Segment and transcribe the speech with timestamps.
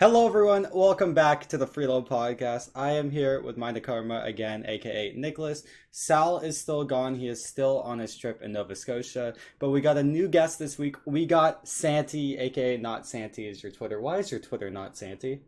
[0.00, 0.66] Hello, everyone.
[0.72, 2.68] Welcome back to the Freelo Podcast.
[2.74, 5.62] I am here with Mind of Karma again, aka Nicholas.
[5.92, 7.14] Sal is still gone.
[7.14, 9.34] He is still on his trip in Nova Scotia.
[9.60, 10.96] But we got a new guest this week.
[11.06, 14.00] We got Santy, aka Not Santy, is your Twitter.
[14.00, 15.42] Why is your Twitter not Santy?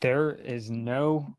[0.00, 1.34] There is no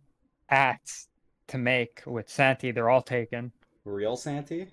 [0.50, 1.08] acts
[1.50, 2.72] to make with Santy.
[2.72, 3.52] They're all taken.
[3.86, 4.70] Real Santy?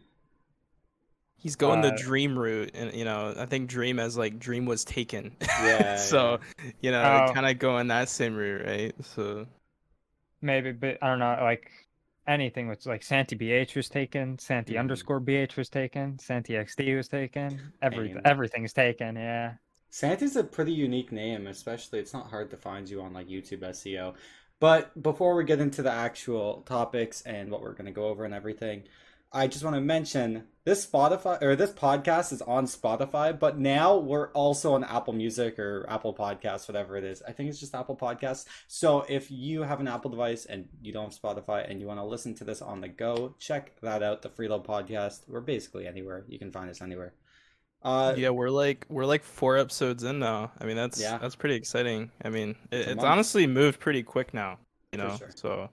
[1.39, 4.67] He's going Uh, the dream route, and you know, I think dream as like dream
[4.67, 5.37] was taken.
[5.63, 6.41] Yeah, so,
[6.81, 7.33] you know, Oh.
[7.33, 8.95] kind of going that same route, right?
[9.05, 9.47] So,
[10.41, 11.37] Maybe, but I don't know.
[11.41, 11.71] Like
[12.27, 14.39] anything with like Santy BH was taken.
[14.39, 14.81] Santy Mhm.
[14.81, 16.19] underscore BH was taken.
[16.19, 17.73] Santy XD was taken.
[17.83, 18.21] Every Aim.
[18.25, 19.17] everything's taken.
[19.17, 19.55] Yeah.
[19.91, 23.63] Santy's a pretty unique name, especially it's not hard to find you on like YouTube
[23.63, 24.15] SEO.
[24.61, 28.25] But before we get into the actual topics and what we're going to go over
[28.25, 28.83] and everything,
[29.31, 33.97] I just want to mention this Spotify or this podcast is on Spotify, but now
[33.97, 37.23] we're also on Apple Music or Apple Podcasts, whatever it is.
[37.27, 38.47] I think it's just Apple Podcasts.
[38.69, 42.01] So if you have an Apple device and you don't have Spotify and you want
[42.01, 44.23] to listen to this on the go, check that out.
[44.23, 45.21] The Freelo Podcast.
[45.29, 46.25] We're basically anywhere.
[46.29, 47.13] You can find us anywhere.
[47.83, 50.51] Uh, yeah, we're like we're like four episodes in now.
[50.59, 51.19] I mean, that's Yeah.
[51.19, 52.11] that's pretty exciting.
[52.25, 54.59] I mean, it, It's it's honestly moved pretty quick now,
[54.93, 55.17] you know.
[55.17, 55.31] sure.
[55.35, 55.71] So,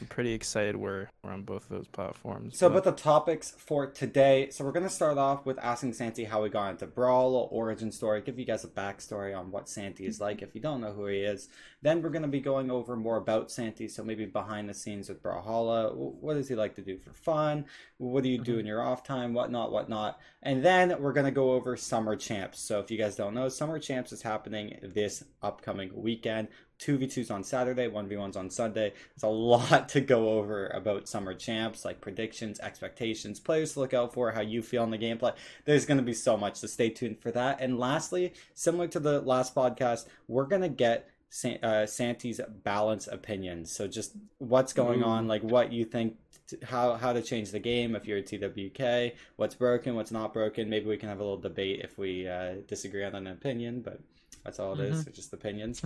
[0.00, 2.56] I'm pretty excited we're we're on both of those platforms.
[2.58, 5.92] So, but- about the topics for today, so we're going to start off with asking
[5.94, 9.68] Santy how he got into Brawl, origin story, give you guys a backstory on what
[9.68, 11.48] Santy is like if you don't know who he is.
[11.82, 15.08] Then we're going to be going over more about Santy, so maybe behind the scenes
[15.08, 15.94] with Brawlhalla.
[15.94, 17.66] What does he like to do for fun?
[17.98, 18.60] What do you do Mhm.
[18.60, 19.34] in your off time?
[19.34, 20.18] Whatnot, whatnot.
[20.42, 22.60] And then we're going to go over Summer Champs.
[22.60, 26.48] So, if you guys don't know, Summer Champs is happening this upcoming weekend.
[26.80, 28.92] 2v2s on Saturday, 1v1s on Sunday.
[29.14, 33.94] There's a lot to go over about summer champs, like predictions, expectations, players to look
[33.94, 35.34] out for, how you feel in the gameplay.
[35.64, 37.60] There's going to be so much, so stay tuned for that.
[37.60, 43.06] And lastly, similar to the last podcast, we're going to get San- uh, Santy's balance
[43.06, 43.70] opinions.
[43.70, 46.16] So just what's going on, like what you think,
[46.48, 50.32] t- how how to change the game if you're a TWK, what's broken, what's not
[50.32, 50.70] broken.
[50.70, 54.00] Maybe we can have a little debate if we uh, disagree on an opinion, but
[54.44, 55.06] that's all it is.
[55.06, 55.82] It's just opinions.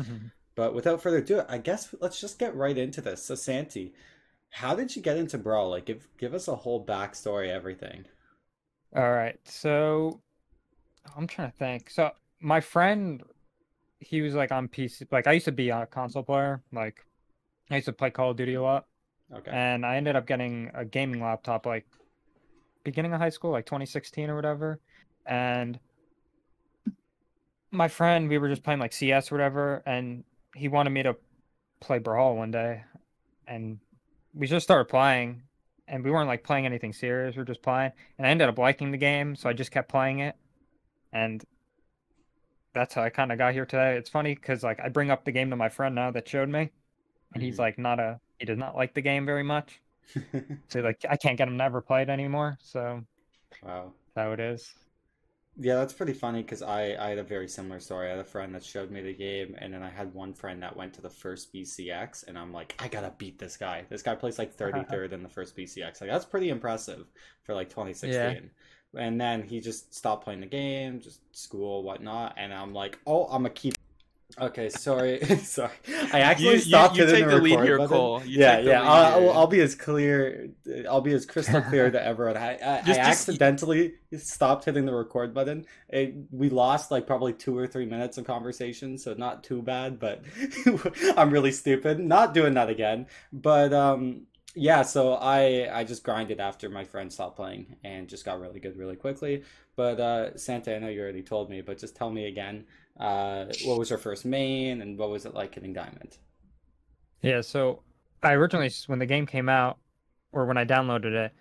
[0.55, 3.23] But without further ado, I guess let's just get right into this.
[3.23, 3.95] So Santy,
[4.51, 5.71] how did you get into Brawl?
[5.71, 8.05] Like give give us a whole backstory, everything.
[8.95, 9.39] All right.
[9.45, 10.21] So
[11.17, 11.91] I'm trying to think.
[11.91, 13.23] So my friend,
[14.01, 15.07] he was like on PC.
[15.11, 16.63] Like I used to be a console player.
[16.73, 17.05] Like
[17.71, 18.87] I used to play Call of Duty a lot.
[19.35, 19.51] Okay.
[19.51, 21.87] and I ended up getting a gaming laptop like
[22.85, 24.79] beginning of high school, like 2016 or whatever.
[25.25, 25.79] And
[27.71, 30.25] my friend, we were just playing like CS or whatever, and
[30.55, 31.17] he wanted me to
[31.81, 32.85] play Brawl one day,
[33.47, 33.79] and
[34.35, 35.43] we just started playing,
[35.89, 37.37] and we weren't like playing anything serious.
[37.37, 39.89] We are just playing, and I ended up liking the game, so I just kept
[39.91, 40.37] playing it,
[41.13, 41.45] and
[42.75, 43.97] that's how I kind of got here today.
[43.97, 46.49] It's funny because like I bring up the game to my friend now that showed
[46.49, 46.71] me,
[47.35, 47.59] and he's Mhm.
[47.59, 49.81] like not a he does not like the game very much.
[50.69, 52.59] So like I can't get him to ever play it anymore.
[52.63, 53.05] So
[53.63, 53.93] wow.
[54.15, 54.75] that's how it is.
[55.59, 58.07] Yeah, that's pretty funny because I, I had a very similar story.
[58.07, 60.63] I had a friend that showed me the game, and then I had one friend
[60.63, 63.85] that went to the first BCX, and I'm like, I gotta beat this guy.
[63.91, 66.01] This guy plays like 33rd in the first BCX.
[66.01, 67.07] Like, that's pretty impressive
[67.43, 68.15] for like 2016.
[68.15, 68.41] Yeah.
[68.95, 73.25] And then he just stopped playing the game, just school, whatnot, and I'm like, oh,
[73.25, 73.75] I'm gonna keep.
[74.41, 75.71] Okay, sorry, sorry.
[76.13, 77.89] I actually You- you- stopped you hitting take the the lead record here, button.
[77.97, 78.23] Cole.
[78.25, 78.83] You yeah, yeah.
[78.83, 79.05] I'll.
[79.29, 80.49] I'll, I'll be as clear.
[80.89, 82.37] I'll be as crystal clear to everyone.
[82.39, 82.99] I, I, Just- I just-
[83.29, 85.67] accidentally stopped hitting the record button.
[85.91, 89.99] It, we lost like probably two or three minutes of conversation, so not too bad.
[90.01, 90.23] But
[91.17, 91.99] I'm really stupid.
[92.01, 93.07] Not doing that again.
[93.33, 94.23] But um,
[94.55, 94.81] yeah.
[94.83, 98.77] So I I just grinded after my friend stopped playing and just got really good
[98.79, 99.43] really quickly.
[99.77, 102.65] But uh, Santy, I know you already told me, but just tell me again.
[103.03, 106.19] Uh, what was your first main, and what was it like hitting diamond?
[107.21, 107.41] Yeah.
[107.41, 107.83] So
[108.23, 109.79] I originally when the game came out,
[110.31, 111.33] or when I downloaded it,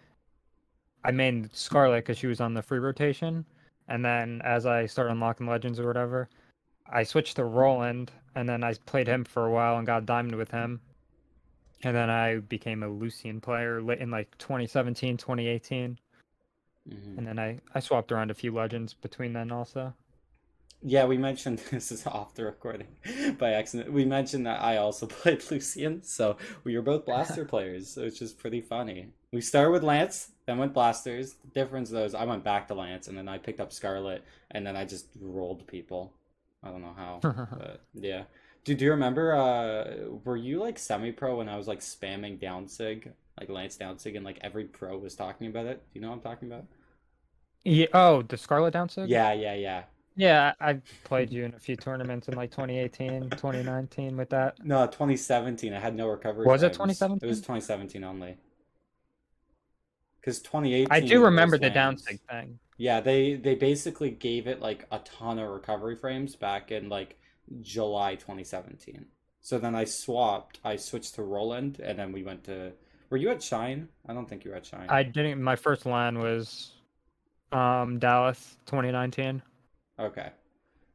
[1.04, 3.46] I made Scarlet because she was on the free rotation,
[3.88, 6.30] and then as I started unlocking legends or whatever,
[6.92, 10.36] I switched to Roland, and then I played him for a while and got diamond
[10.36, 10.82] with him.
[11.84, 16.00] And then I became a Lucien player late in like 2017, 2018.
[16.90, 17.18] Mhm.
[17.18, 19.94] And then I, I swapped around a few legends between then also.
[20.84, 22.88] Yeah, we mentioned this is off the recording
[23.38, 23.92] by accident.
[23.92, 28.34] We mentioned that I also played Lucien, so we were both blaster players, which is
[28.34, 29.10] pretty funny.
[29.32, 31.34] We started with Lance, then went blasters.
[31.34, 34.24] The difference though is I went back to Lance, and then I picked up Scarlet,
[34.52, 36.14] and then I just rolled people.
[36.64, 38.24] I don't know how, but yeah.
[38.64, 39.36] Do, do you remember?
[39.36, 44.24] Uh, were you like semi-pro when I was like spamming downsig, like Lance downsig, and
[44.24, 45.82] like every pro was talking about it?
[45.92, 46.66] Do you know what I'm talking about?
[47.64, 47.88] Yeah.
[47.94, 49.08] Oh, the Scarlet Downsig?
[49.08, 49.84] Yeah, yeah, yeah.
[50.16, 54.64] Yeah, I played you in a few tournaments in like 2018, 2019 with that.
[54.64, 55.74] No, 2017.
[55.74, 56.46] I had no recovery.
[56.46, 57.26] Was it 2017?
[57.26, 58.02] It was 2017?
[58.02, 58.38] 2017 only.
[60.20, 60.88] Because 2018.
[60.92, 62.60] I do remember the downsig thing.
[62.78, 67.18] Yeah, they they basically gave it like a ton of recovery frames back in like
[67.62, 69.06] July 2017.
[69.42, 70.60] So then I swapped.
[70.64, 72.74] I switched to Roland, and then we went to.
[73.10, 73.90] Were you at Shine?
[74.08, 74.88] I don't think you were at Shine.
[74.90, 75.42] I didn't.
[75.42, 76.74] My first LAN was
[77.52, 79.42] um Dallas 2019.
[80.02, 80.32] Okay.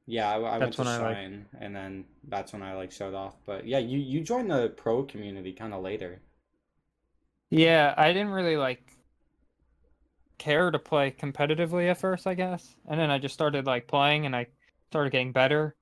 [0.06, 1.16] Yeah, I, I went to I, like-
[1.60, 3.34] and then that's when I like showed off.
[3.44, 6.20] But yeah, you you joined the pro community kind of later.
[7.50, 8.82] Yeah, I didn't really like
[10.38, 12.76] care to play competitively at first, I guess.
[12.88, 14.46] And then I just started like playing and I
[14.90, 15.74] started getting better.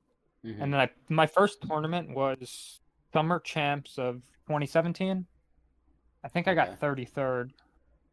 [0.44, 0.62] Mhm.
[0.62, 2.80] And then I my first tournament was
[3.12, 5.26] Summer Champs of 2017.
[6.22, 6.56] I think I Okay.
[6.66, 7.52] got 33rd.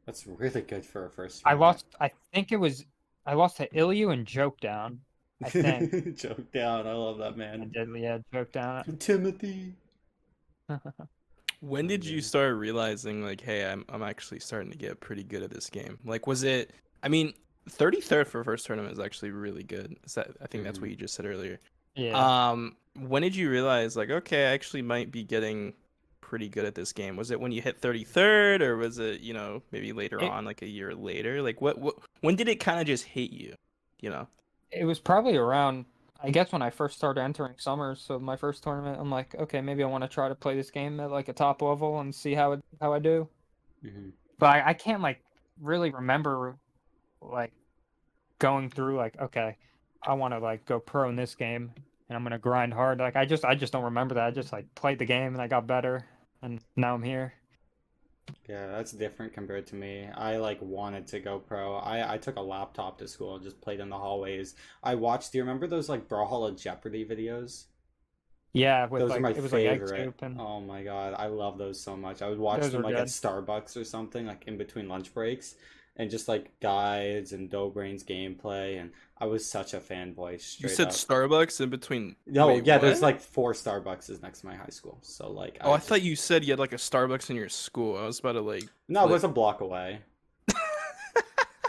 [0.06, 1.42] That's really good for a first.
[1.46, 2.86] I lost I think it was
[3.26, 5.00] I lost to Ilyu and Joke Down.
[5.44, 6.18] I think.
[6.18, 6.86] Joke down.
[6.88, 7.72] I love that I man.
[7.74, 8.98] did yeah, Joke Down.
[9.00, 9.74] Timothy.
[11.64, 15.44] When did you start realizing like, hey, I'm I'm actually starting to get pretty good
[15.44, 16.00] at this game?
[16.04, 16.72] Like, was it?
[17.04, 17.34] I mean,
[17.70, 19.96] 33rd for first tournament is actually really good.
[20.04, 20.30] Is that?
[20.42, 20.92] I think that's what Mhm.
[20.92, 21.60] you just said earlier.
[21.94, 22.14] Yeah.
[22.50, 25.74] Um, when did you realize like, okay, I actually might be getting
[26.32, 27.18] pretty good at this game?
[27.18, 30.46] Was it when you hit 33rd, or was it you know maybe later It- on,
[30.46, 31.42] like a year later?
[31.42, 33.54] Like, what what when did it kind of just hit you?
[34.00, 34.28] You know?
[34.72, 35.86] it was probably around
[36.24, 39.60] I guess when I first started entering summers, so my first tournament, I'm like, okay,
[39.60, 42.14] maybe I want to try to play this game at like a top level and
[42.16, 43.28] see how it how I do.
[43.82, 45.20] hmm But I, I can't like
[45.60, 46.56] really remember
[47.22, 47.52] like
[48.40, 49.58] going through like, okay,
[50.02, 51.72] I want to like go pro in this game
[52.08, 53.00] and I'm gonna grind hard.
[53.00, 54.28] Like I just I just don't remember that.
[54.28, 56.06] I just like played the game and I got better
[56.42, 57.34] and now I'm here.
[58.48, 60.08] Yeah, that's different compared to me.
[60.08, 61.76] I like wanted to go pro.
[61.78, 64.56] I I took a laptop to school and just played in the hallways.
[64.84, 65.32] I watched.
[65.32, 67.66] Do you remember those like Brawlhalla Jeopardy videos?
[68.54, 69.90] Yeah, with Those like are my it was favorite.
[69.96, 72.22] soup and Oh my god, I love those so much.
[72.22, 73.08] I would watch Those them like at.
[73.08, 75.56] Starbucks or something, like in between lunch breaks,
[75.98, 78.80] and just like guides and Doughbrain's gameplay.
[78.80, 80.34] And I was such a fanboy.
[80.62, 80.94] You said up.
[80.94, 82.16] Starbucks in between.
[82.26, 84.98] No, Wait, yeah, there's like four Starbucks next to my high school.
[85.02, 87.50] So like, Oh, I just- thought you said you had like a Starbucks in your
[87.50, 87.98] school.
[87.98, 88.64] I was about to like.
[88.88, 90.00] no, it was a block away.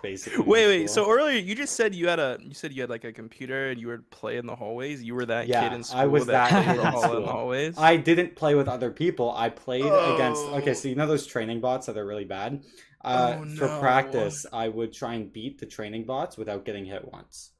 [0.02, 0.38] Basically.
[0.44, 0.90] Wait, wait.
[0.90, 1.04] school.
[1.04, 3.70] So earlier you just said you had a you said you had like a computer
[3.70, 5.00] and you would play in the hallways.
[5.00, 7.22] You were that Yeah, kid in school I was that played kid in Brawlhalla in
[7.22, 7.78] the hallways.
[7.78, 9.32] I didn't play with other people.
[9.36, 10.42] I played against.
[10.42, 10.74] Okay, Oh.
[10.74, 12.64] so you know those training bots that are really bad.
[13.04, 17.10] Uh, Oh, For practice, I would try and beat the training bots without getting hit
[17.10, 17.52] once.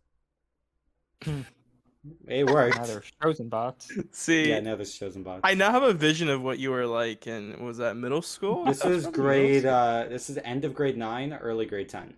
[2.26, 2.76] it worked.
[2.76, 3.90] now they're chosen bots.
[4.12, 5.40] See, Yeah, now there's chosen bots.
[5.44, 8.64] I now have a vision of what you were like, and was that middle school?
[8.64, 9.66] This That's was probably middle grade.
[9.66, 12.14] Uh, this is end of grade nine, early grade ten.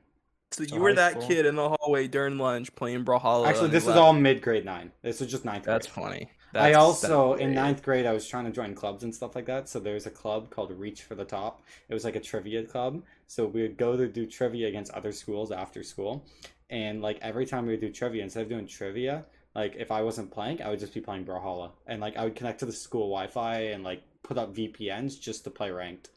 [0.52, 1.26] So so you were that school.
[1.26, 3.48] kid in the hallway during lunch playing Brawlhalla.
[3.48, 3.98] Actually, this is left.
[3.98, 4.92] all mid grade nine.
[5.02, 5.74] This was just ninth grade.
[5.74, 6.30] That's funny.
[6.54, 9.46] I also that's in ninth grade I was trying to join clubs and stuff like
[9.46, 9.68] that.
[9.68, 11.62] So there was a club called Reach for the Top.
[11.88, 13.02] It was like a trivia club.
[13.26, 16.24] So we would go to do trivia against other schools after school,
[16.70, 19.24] and like every time we would do trivia, instead of doing trivia,
[19.54, 22.36] like if I wasn't playing, I would just be playing Brawlhalla, and like I would
[22.36, 26.10] connect to the school Wi-Fi and like put up VPNs just to play ranked.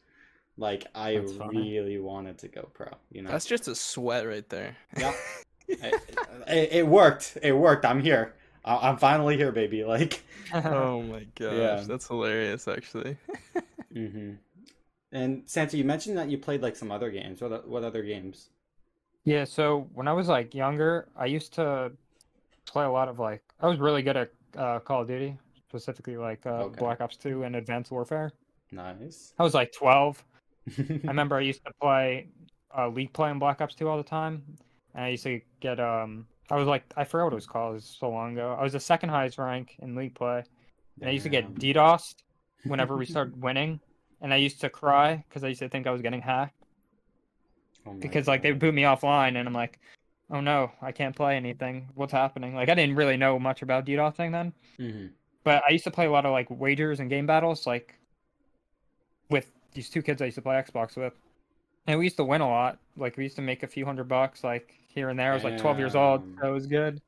[0.56, 1.78] Like I That's funny.
[1.78, 2.88] really wanted to go pro.
[3.12, 4.76] You know, That's just a sweat right there.
[4.96, 5.14] Yeah,
[5.68, 5.94] it,
[6.48, 7.38] it, it worked.
[7.42, 7.84] It worked.
[7.84, 8.34] I'm here.
[8.68, 9.84] I- I'm finally here, baby.
[9.94, 10.22] Like.
[10.54, 11.84] oh my gosh, Yeah.
[11.86, 12.68] that's hilarious.
[12.68, 13.16] Actually.
[13.94, 14.32] Mm-hmm.
[15.12, 17.40] And Santy, you mentioned that you played like some other games.
[17.40, 18.50] What what other games?
[19.24, 21.92] Yeah, so when I was like younger, I used to
[22.66, 25.36] play a lot of like I was really good at uh, Call of Duty,
[25.68, 26.78] specifically like uh, Okay.
[26.78, 28.30] Black Ops 2 and Advanced Warfare.
[28.70, 29.32] Nice.
[29.38, 30.22] I was like 12.
[30.78, 32.28] I remember I used to play
[32.76, 34.42] uh, League Play in Black Ops 2 all the time,
[34.94, 37.72] and I used to get um I was like I forgot what it was called.
[37.72, 38.56] It was so long ago.
[38.58, 40.44] I was the second highest rank in League Play,
[41.00, 42.16] and I used to get DDoSed
[42.64, 43.80] whenever we started winning,
[44.20, 46.54] and I used to cry because I used to think I was getting hacked
[47.86, 49.78] Oh because like they would boot me offline and I'm like,
[50.30, 51.88] oh no, I can't play anything.
[51.94, 52.54] What's happening?
[52.54, 55.10] Like I didn't really know much about DDoSing then, Mhm.
[55.44, 57.98] but I used to play a lot of like wagers and game battles like
[59.30, 61.12] with these two kids I used to play Xbox with,
[61.86, 62.78] and we used to win a lot.
[62.96, 65.32] Like we used to make a few hundred bucks like here and there.
[65.32, 66.38] I was like 12 years old, Damn.
[66.40, 67.00] so it was good.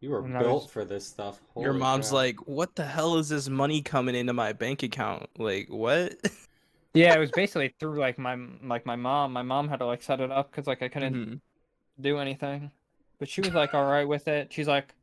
[0.00, 1.40] You were And built was- for this stuff.
[1.56, 2.14] Your mom's crap.
[2.14, 5.28] like, "What the hell is this money coming into my bank account?
[5.38, 6.14] Like, what?"
[6.94, 9.32] Yeah, it was basically through like my like my mom.
[9.32, 11.40] My mom had to like set it up because like I couldn't Mhm.
[12.00, 12.70] do anything.
[13.18, 14.52] But she was like all right with it.
[14.52, 14.94] She's like,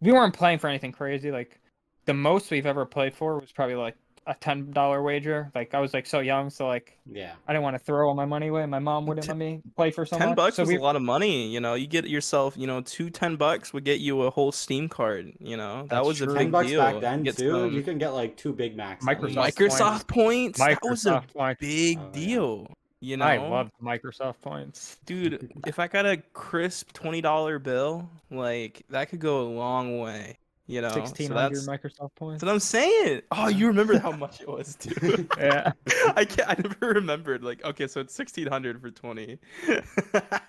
[0.00, 1.30] we weren't playing for anything crazy.
[1.30, 1.60] Like
[2.06, 3.94] the most we've ever played for was probably like
[4.26, 5.50] a ten dollar wager.
[5.54, 7.32] Like I was like so young, so like Yeah.
[7.48, 8.64] I didn't want to throw all my money away.
[8.66, 10.36] My mom wouldn't Ten- let me play for so ten much.
[10.36, 11.48] bucks so was we, a lot of money.
[11.48, 14.52] You know, you get yourself, you know, two ten bucks would get you a whole
[14.52, 15.32] Steam card.
[15.40, 16.80] You know, that That's was a big Ten bucks deal.
[16.80, 17.50] back then Get too.
[17.50, 19.04] some You can get like two Big Macs.
[19.04, 19.12] now.
[19.14, 20.58] Microsoft Microsoft points.
[20.58, 21.32] That was a points.
[21.36, 22.10] Oh, big Oh, yeah.
[22.12, 22.66] deal.
[23.02, 24.98] You know, I loved Microsoft points.
[25.06, 25.50] dude.
[25.66, 30.36] if I got a crisp twenty dollar bill, like that could go a long way.
[30.70, 32.40] You know, so Sixteen hundred that's, Microsoft points.
[32.40, 33.22] that's what I'm saying.
[33.32, 35.26] Oh, you remember how much it was, too.
[35.36, 35.72] Yeah.
[36.16, 36.48] I can't.
[36.48, 37.42] I never remembered.
[37.42, 39.38] Like, okay, so it's sixteen hundred for twenty.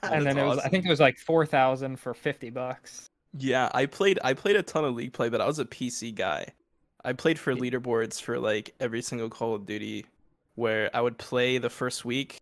[0.03, 3.07] and then it was I think it was like four thousand for fifty bucks.
[3.35, 4.19] Yeah, I played.
[4.23, 6.45] I played a ton of league play, but I was a PC guy.
[7.03, 10.05] I played for leaderboards for like every single Call of Duty,
[10.53, 12.39] where I would play the first week,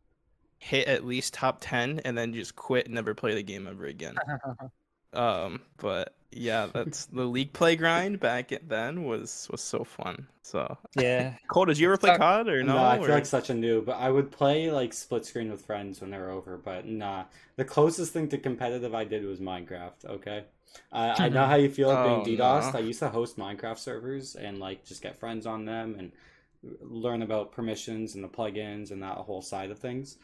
[0.58, 3.86] hit at least top ten, and then just quit and never play the game ever
[3.86, 4.16] again.
[5.14, 10.28] Um, but yeah, that's the league play grind back then was was so fun.
[10.44, 11.34] So yeah.
[11.48, 12.74] Cole, did you ever play COD or no?
[12.76, 13.86] No, I feel or- like such a noob.
[13.86, 16.58] But I would play like split screen with friends when they were over.
[16.58, 17.26] But nah,
[17.56, 20.06] the closest thing to competitive I did was Minecraft.
[20.06, 20.44] Okay,
[20.92, 22.74] I I know how you feel Oh, being DDoSed.
[22.74, 22.80] no.
[22.80, 26.12] I used to host Minecraft servers and like just get friends on them and
[26.82, 30.18] learn about permissions and the plugins and that whole side of things.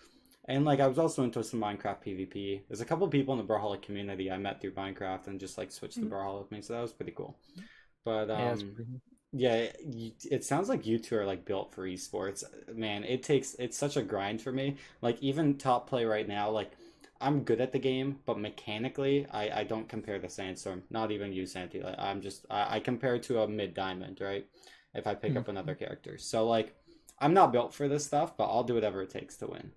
[0.48, 2.62] And like I was also into some Minecraft PvP.
[2.68, 5.72] There's a couple people in the Brawlhalla community I met through Minecraft and just like
[5.72, 6.10] switched to mm.
[6.10, 7.38] Brawlhalla with me, so that was pretty cool.
[7.58, 7.64] Mm.
[8.04, 9.02] But um, yeah, pretty-
[9.38, 12.44] yeah, you, it sounds like you two are like built for esports.
[12.74, 14.78] Man, it takes it's such a grind for me.
[15.02, 16.72] Like even top play right now, like
[17.20, 20.84] I'm good at the game, but mechanically, I I don't compare to Sandstorm.
[20.90, 21.82] Not even you, Santy.
[21.82, 24.46] Like I'm just I, I compare to a mid diamond, right?
[24.94, 25.52] If I pick up mm-hmm.
[25.52, 26.76] another character, so like
[27.20, 29.72] I'm not built for this stuff, but I'll do whatever it takes to win.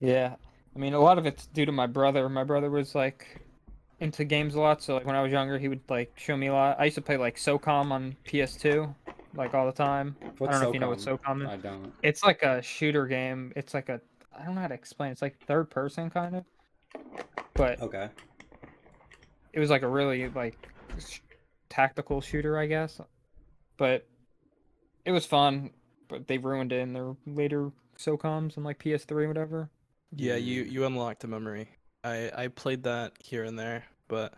[0.00, 0.36] Yeah,
[0.74, 2.28] I mean, a lot of it's due to my brother.
[2.28, 3.40] My brother was like
[4.00, 6.48] into games a lot, so like when I was younger, he would like show me
[6.48, 6.78] a lot.
[6.78, 8.94] I used to play like SOCOM on PS2,
[9.34, 10.16] like all the time.
[10.38, 11.18] What's I don't know if you know what SOCOM?
[11.24, 11.48] SOCOM is.
[11.48, 11.92] I don't.
[12.02, 13.52] It's like a shooter game.
[13.56, 14.00] It's like a
[14.38, 15.12] I don't know how to explain.
[15.12, 16.44] It's like third person kind of,
[17.54, 18.10] but Okay.
[19.54, 20.58] it was like a really like
[20.98, 21.20] sh-
[21.70, 23.00] tactical shooter, I guess.
[23.78, 24.06] But
[25.06, 25.70] it was fun.
[26.08, 29.70] But they ruined it in their later SOCOMs and like PS3 or whatever.
[30.14, 31.68] Yeah, you you unlocked a memory.
[32.04, 34.34] I I played that here and there, but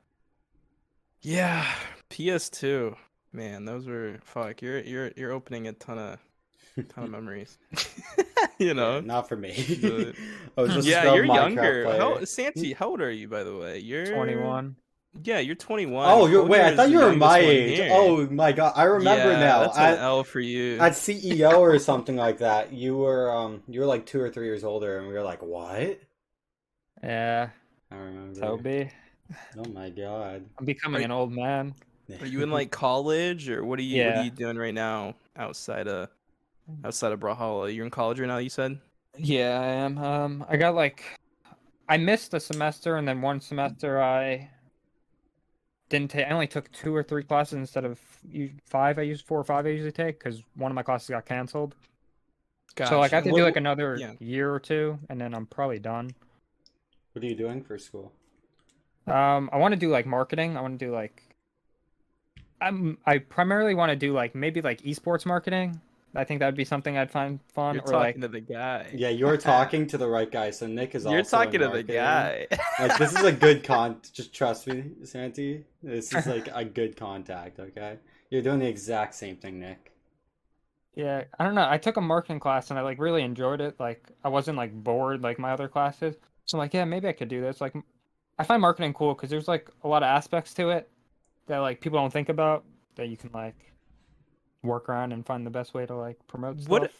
[1.20, 1.66] yeah,
[2.10, 2.96] PS2.
[3.32, 4.62] Man, those were fuck.
[4.62, 6.18] You're you're you're opening a ton of
[6.88, 7.58] ton of memories.
[8.58, 9.00] you know.
[9.00, 9.52] not for me.
[9.52, 10.14] the-
[10.56, 11.06] I was just a hmm.
[11.06, 11.98] yeah, you're Minecraft younger.
[11.98, 12.25] How.
[12.25, 13.78] Santy, how old are you, by the way?
[13.78, 14.76] You're 21.
[15.25, 16.08] Yeah, you're 21.
[16.08, 16.60] Oh, you're, wait!
[16.62, 17.78] I thought you were my age.
[17.78, 17.88] here.
[17.92, 18.72] Oh my god!
[18.76, 19.60] I remember yeah, now.
[19.62, 20.78] That's an At, L for you.
[20.78, 24.46] at CEO or something like that, you were um you were like two or three
[24.46, 26.00] years older, and we were like, "What?"
[27.02, 27.50] Yeah,
[27.90, 28.40] I remember.
[28.40, 28.90] Toby.
[29.56, 30.44] Oh my god!
[30.58, 31.75] I'm becoming Are- an old man.
[32.20, 34.20] Are you in like college or what are you what Yeah.
[34.20, 36.08] are you doing right now outside of
[36.84, 37.75] outside of Brawlhalla?
[37.75, 38.78] You're in college right now, you said?
[39.18, 39.98] Yeah, I am.
[39.98, 41.04] Um, I got like,
[41.88, 44.48] I missed a semester, and then one semester I
[45.88, 46.26] didn't take.
[46.26, 47.99] I only took two or three classes instead of
[48.66, 48.99] five.
[48.99, 49.66] I used four or five.
[49.66, 51.75] I usually take because one of my classes got canceled.
[52.87, 54.12] So like I have to What- do like another yeah.
[54.21, 56.11] year or two, and then I'm probably done.
[57.12, 58.12] What are you doing for school?
[59.07, 60.57] Um, I want to do like marketing.
[60.57, 61.23] I want to do like,
[62.61, 65.80] I'm I primarily want to do like maybe like esports marketing.
[66.15, 67.75] I think that'd be something I'd find fun.
[67.75, 68.87] You're or talking like, to the guy.
[68.95, 70.50] Yeah, you're talking to the right guy.
[70.50, 72.47] So Nick is You're also talking to the guy.
[72.79, 74.00] Like this is a good con.
[74.12, 75.65] Just trust me, Santy.
[75.83, 77.61] This is like a good contact.
[77.61, 77.99] Okay,
[78.31, 79.93] you're doing the exact same thing, Nick.
[80.95, 81.67] Yeah, I don't know.
[81.69, 83.79] I took a marketing class and I like really enjoyed it.
[83.79, 86.17] Like I wasn't like bored like my other classes.
[86.47, 87.61] So I'm like, yeah, maybe I could do this.
[87.61, 87.75] Like
[88.38, 90.91] I find marketing cool because there's like a lot of aspects to it
[91.47, 92.65] that like people don't think about
[92.97, 93.73] that you can like
[94.62, 96.71] work around and find the best way to like promote stuff.
[96.71, 96.93] What-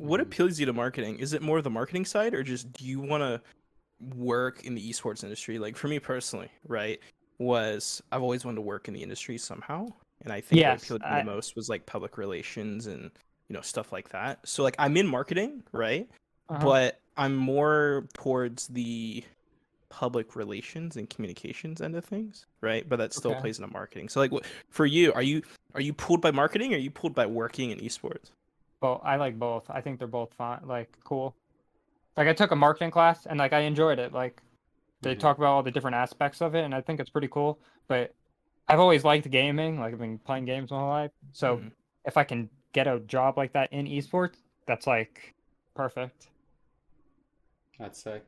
[0.00, 0.24] What Mhm.
[0.24, 1.18] appeals you to marketing?
[1.18, 3.42] Is it more the marketing side, or just do you want to
[4.14, 5.58] work in the esports industry?
[5.58, 7.00] Like for me personally, right?
[7.38, 9.88] Was I've always wanted to work in the industry somehow,
[10.22, 12.86] and I think Yes, what appealed to me I- the most was like public relations
[12.86, 13.10] and
[13.48, 14.46] you know stuff like that.
[14.46, 16.08] So like I'm in marketing, right?
[16.48, 16.64] Uh-huh.
[16.64, 19.24] But I'm more towards the
[19.90, 22.88] public relations and communications end of things, right?
[22.88, 23.40] But that still Okay.
[23.42, 24.08] plays into marketing.
[24.08, 25.12] So like, what for you?
[25.12, 25.42] Are you
[25.74, 28.30] are you pulled by marketing, or are you pulled by working in esports?
[28.80, 29.64] Well, I like both.
[29.68, 31.34] I think they're both fine, like cool.
[32.16, 34.12] Like I took a marketing class and like I enjoyed it.
[34.12, 34.42] Like
[35.02, 35.20] they Mhm.
[35.20, 37.58] talk about all the different aspects of it, and I think it's pretty cool.
[37.88, 38.14] But
[38.68, 39.80] I've always liked gaming.
[39.80, 41.10] Like I've been playing games my whole life.
[41.32, 41.72] So Mhm.
[42.04, 45.34] if I can get a job like that in esports, that's like
[45.74, 46.28] perfect.
[47.78, 48.24] That's sick.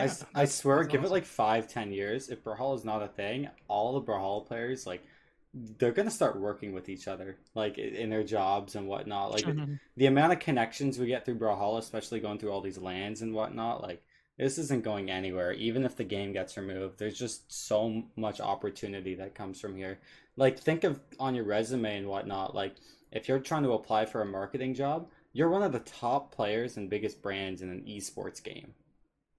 [0.00, 2.28] I Yeah, I, that's- swear, give it like five, ten years.
[2.28, 5.02] If Brawlhalla is not a thing, all the Brawlhalla players, like
[5.78, 9.30] they're gonna start working with each other, like in their jobs and whatnot.
[9.32, 9.78] Like Mhm.
[9.96, 13.32] the amount of connections we get through Brawlhalla, especially going through all these lands and
[13.34, 14.02] whatnot, like
[14.36, 15.52] this isn't going anywhere.
[15.52, 20.00] Even if the game gets removed, there's just so much opportunity that comes from here.
[20.36, 22.52] Like think of on your resume and whatnot.
[22.52, 22.74] Like
[23.12, 26.76] if you're trying to apply for a marketing job, you're one of the top players
[26.76, 28.74] and biggest brands in an esports game.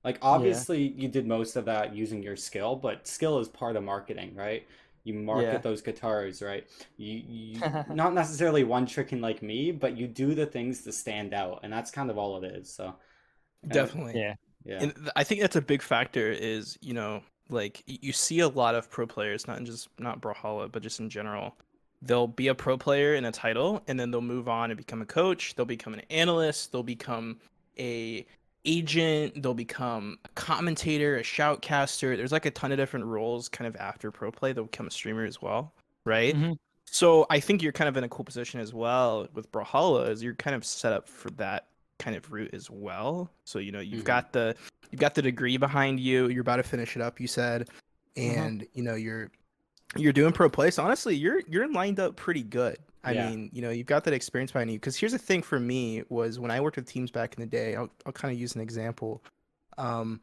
[0.06, 3.84] Like obviously you did most of that using your skill, but skill is part of
[3.84, 4.68] marketing, right?
[5.06, 5.64] You market Yeah.
[5.64, 6.68] those guitars, right?
[6.98, 11.34] You, you not necessarily one tricking like me, but you do the things to stand
[11.34, 12.74] out, and that's kind of all it is.
[12.74, 12.96] So
[13.70, 14.20] Definitely.
[14.20, 14.36] Yeah.
[14.66, 18.40] yeah, And th- I think that's a big factor is, you know, like you see
[18.40, 21.56] a lot of pro players, not just not Brawlhalla, but just in general.
[22.02, 25.02] They'll be a pro player in a title and then they'll move on and become
[25.02, 27.40] a coach, they'll become an analyst, they'll become
[27.80, 28.26] a
[28.66, 32.16] agent, they'll become a commentator, a shoutcaster.
[32.18, 34.54] There's like a ton of different roles kind of after pro play.
[34.54, 35.74] They'll become a streamer as well,
[36.06, 36.36] right?
[36.36, 36.58] Mhm.
[36.86, 40.24] So I think you're kind of in a cool position as well with Brawlhalla, is
[40.24, 41.68] you're kind of set up for that
[42.00, 43.30] kind of route as well.
[43.46, 44.06] So you know you've Mhm.
[44.06, 44.56] got the
[44.92, 46.30] you've got the degree behind you.
[46.30, 47.20] You're about to finish it up.
[47.20, 47.70] You said,
[48.16, 48.38] Mhm.
[48.38, 49.32] and you know you're
[49.98, 50.72] you're doing pro play.
[50.72, 52.78] So honestly, you're you're lined up pretty good.
[53.06, 53.30] I Yeah.
[53.30, 54.78] mean, you know, you've got that experience behind you.
[54.80, 57.48] Because here's the thing for me was when I worked with teams back in the
[57.48, 57.76] day.
[57.76, 59.24] I'll I'll kind of use an example.
[59.78, 60.20] Um,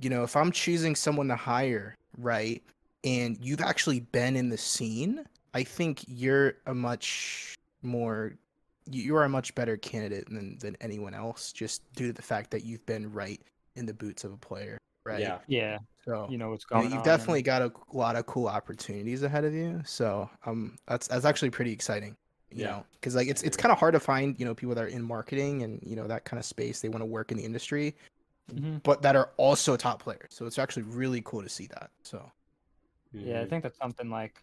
[0.00, 2.62] you know, if I'm choosing someone to hire, right,
[3.04, 8.32] and you've actually been in the scene, I think you're a much more
[8.88, 12.22] you you are a much better candidate than than anyone else just due to the
[12.22, 13.40] fact that you've been right
[13.76, 15.20] in the boots of a player, right?
[15.20, 17.02] yeah, Yeah, So you know what's you know, going you've on.
[17.02, 19.82] definitely got a lot of cool opportunities ahead of you.
[19.84, 22.16] So um that's that's actually pretty exciting.
[22.52, 22.66] You Yeah.
[22.66, 24.88] know, because like it's it's kind of hard to find you know people that are
[24.88, 26.80] in marketing and you know that kind of space.
[26.80, 27.96] They want to work in the industry,
[28.52, 28.80] Mhm.
[28.84, 30.30] but that are also top players.
[30.32, 31.90] So it's actually really cool to see that.
[32.04, 32.30] So
[33.22, 33.48] Yeah, I Mhm.
[33.48, 34.42] think that's something like,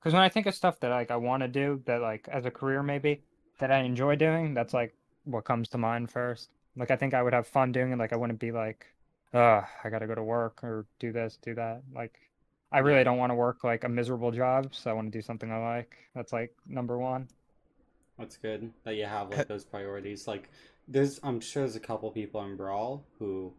[0.00, 2.44] because when I think of stuff that like I want to do that like as
[2.46, 3.24] a career maybe
[3.58, 4.94] that I enjoy doing, that's like
[5.24, 6.50] what comes to mind first.
[6.76, 7.98] Like I think I would have fun doing it.
[7.98, 8.93] Like I wouldn't be like,
[9.34, 11.82] uh, I gotta go to work or do this, do that.
[11.94, 12.14] Like
[12.74, 15.22] I really don't want to work like a miserable job, so I want to do
[15.22, 15.96] something I like.
[16.14, 17.28] That's like number one.
[18.18, 20.26] That's good that you have like those priorities.
[20.26, 20.50] Like,
[20.88, 23.52] there's I'm sure there's a couple people in Brawl who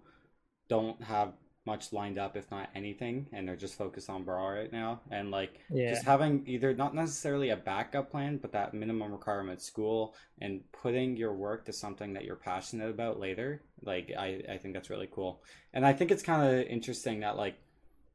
[0.68, 1.34] don't have
[1.66, 5.02] much lined up, if not anything, and they're just focused on Brawl right now.
[5.12, 5.90] And like, Yeah.
[5.90, 11.18] just having either not necessarily a backup plan, but that minimum requirement school and putting
[11.18, 13.62] your work to something that you're passionate about later.
[13.84, 15.42] Like, I I think that's really cool,
[15.74, 17.56] and I think it's kind of interesting that like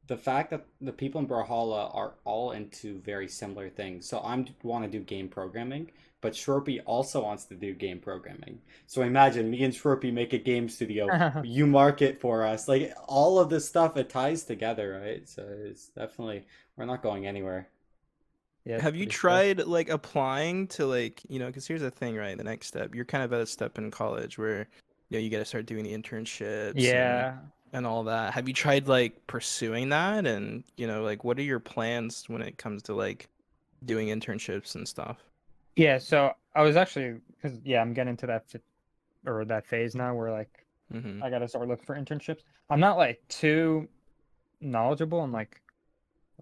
[0.07, 4.09] the fact that the people in Brawlhalla are all into very similar things.
[4.09, 8.61] So I'm want to do game programming, but Shorpy also wants to do game programming.
[8.87, 11.41] So imagine me and Shorpy make a game studio.
[11.45, 12.69] you market for us.
[12.69, 15.29] Like all of this stuff, it ties together, right?
[15.29, 16.45] So it's definitely
[16.77, 17.69] we're not going anywhere.
[18.67, 18.79] Yeah.
[18.81, 19.21] have you pretty sick.
[19.21, 22.95] tried like applying to like you know because here's the thing right the next step
[22.95, 24.69] you're kind of at a step in college where
[25.09, 27.39] you know you got to start doing the internships and- Yeah.
[27.73, 28.35] and all that.
[28.35, 30.27] Have you tried like pursuing that?
[30.27, 33.29] And you know, like, what are your plans when it comes to like
[33.87, 35.17] doing internships and stuff?
[35.77, 38.61] Yeah, so I was actually because yeah, I'm getting to that fi-
[39.27, 42.43] or that phase now where like hmm I gotta start looking for internships.
[42.71, 43.89] I'm not like too
[44.61, 45.63] knowledgeable on like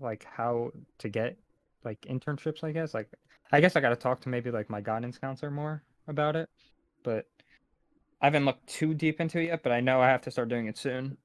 [0.00, 1.38] like how to get
[1.84, 2.94] like internships, I guess.
[2.94, 3.10] Like
[3.52, 6.48] I guess I gotta talk to maybe like my guidance counselor more about it.
[7.04, 7.26] But
[8.20, 10.48] I haven't looked too deep into it yet, but I know I have to start
[10.50, 11.18] doing it soon.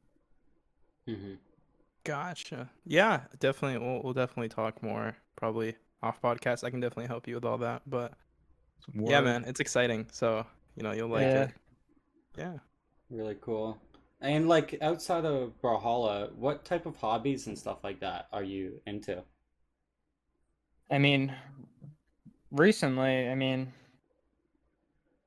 [1.08, 1.36] hmm
[2.06, 2.70] Gotcha.
[2.86, 3.78] Yeah, definitely.
[3.86, 6.64] We'll, we'll definitely talk more probably off podcast.
[6.64, 7.82] I can definitely help you with all that.
[7.88, 8.14] But
[8.94, 10.08] yeah, man, it's exciting.
[10.12, 11.44] So you know, you'll like Yeah.
[11.44, 11.52] it.
[12.38, 12.58] Yeah.
[13.10, 13.78] Really cool.
[14.22, 18.82] And like outside of Brawlhalla, what type of hobbies and stuff like that are you
[18.86, 19.24] into?
[20.90, 21.34] I mean,
[22.52, 23.74] recently, I mean,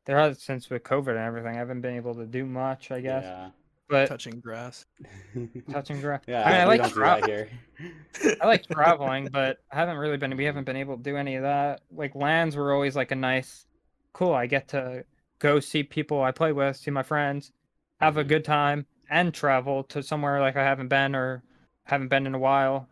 [0.04, 3.00] there has since with COVID and everything, I haven't been able to do much, I
[3.00, 3.24] guess.
[3.24, 3.50] Yeah.
[3.88, 4.85] But Touching grass.
[5.70, 6.22] touching grass.
[6.27, 7.49] Yeah, I mean, I like tra- that here.
[8.40, 10.37] I like traveling, but I haven't really been.
[10.37, 11.83] We haven't been able to do any of that.
[11.90, 13.66] Like lands were always like a nice,
[14.12, 14.35] cool.
[14.35, 15.05] I get to
[15.38, 17.53] go see people I play with, see my friends,
[18.01, 18.29] have a Mhm.
[18.29, 21.42] good time, and travel to somewhere like I haven't been or
[21.85, 22.88] haven't been in a while.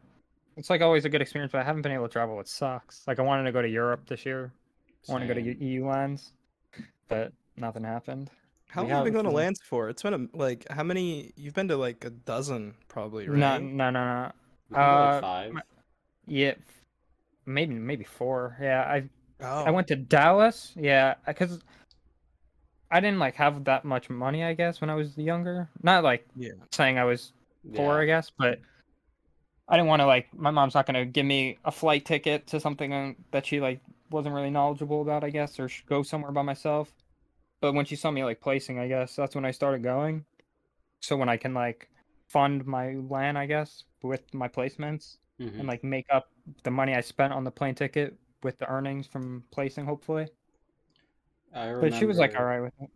[0.57, 2.41] It's like always a good experience, but I haven't been able to travel.
[2.41, 3.07] It sucks.
[3.07, 4.53] Like I wanted to go to Europe this year.
[5.09, 6.33] I want to go to E- EU lands,
[7.09, 8.31] but nothing happened.
[8.75, 9.89] How We long have you been going to lands for?
[9.89, 11.33] It's been a, like how many?
[11.37, 13.39] You've been to like a dozen probably, right?
[13.39, 14.33] No, no, no, no.
[14.69, 15.53] We like, Uh, five.
[15.53, 15.63] my-
[16.27, 16.55] Yeah,
[17.47, 18.57] maybe maybe four.
[18.61, 19.09] Yeah, I
[19.41, 19.65] Oh.
[19.65, 20.73] I went to Dallas.
[20.75, 21.61] Yeah, because
[22.91, 24.43] I didn't like have that much money.
[24.43, 26.53] I guess when I was younger, not like Yeah.
[26.73, 27.33] saying I was
[27.77, 28.01] poor.
[28.01, 28.59] I guess, but
[29.69, 32.59] I didn't want to like my mom's not gonna give me a flight ticket to
[32.59, 36.43] something uh, that she like wasn't really knowledgeable about, I guess, or go somewhere by
[36.43, 36.93] myself.
[37.65, 40.27] But when she saw me like placing, I guess that's when I started going.
[41.01, 41.89] So when I can like
[42.29, 45.61] fund my LAN, I guess, with my placements Mhm.
[45.61, 46.31] and like make up
[46.65, 50.29] the money I spent on the plane ticket with the earnings from placing, hopefully.
[51.55, 52.91] I But she was like, all right with it.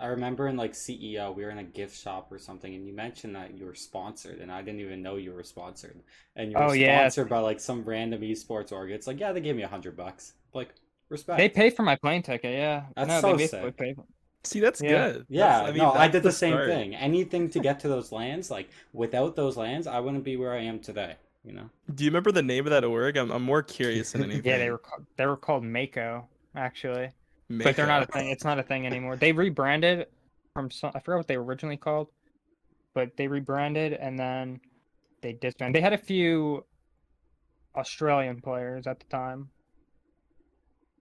[0.00, 2.92] I remember in like CEO, we were in a gift shop or something, and you
[2.94, 6.02] mentioned that you were sponsored, and I didn't even know you were sponsored.
[6.34, 7.10] And you were Oh, yeah.
[7.10, 8.90] sponsored by like some random esports org.
[8.90, 10.34] It's like, yeah, they gave me a hundred bucks.
[10.54, 10.74] Like,
[11.10, 11.38] respect.
[11.38, 12.84] They pay for my plane ticket, yeah.
[12.96, 13.76] That's no, so they sick.
[13.76, 14.04] pay for
[14.42, 14.88] See, that's Yeah.
[15.12, 15.26] good.
[15.28, 16.68] Yeah, That's- no, I did the, same start.
[16.68, 16.94] thing.
[16.94, 20.62] Anything to get to those lands, like without those lands, I wouldn't be where I
[20.62, 21.16] am today.
[21.44, 21.70] You know?
[21.94, 23.16] Do you remember the name of that org?
[23.16, 24.42] I'm, I'm more curious than anything.
[24.50, 27.10] Yeah, they were called, they were called Mako actually,
[27.50, 28.28] but they're not a thing.
[28.30, 29.16] It's not a thing anymore.
[29.16, 30.06] They rebranded
[30.54, 30.92] from some.
[30.94, 32.08] I forgot what they were originally called,
[32.94, 34.60] but they rebranded and then
[35.22, 35.76] they disbanded.
[35.76, 36.64] They had a few
[37.76, 39.48] Australian players at the time,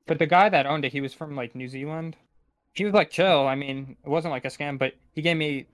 [0.09, 2.17] but the guy that owned it, he was from like New Zealand.
[2.73, 3.47] He was like chill.
[3.47, 5.65] I mean, it wasn't like a scam, but he gave me,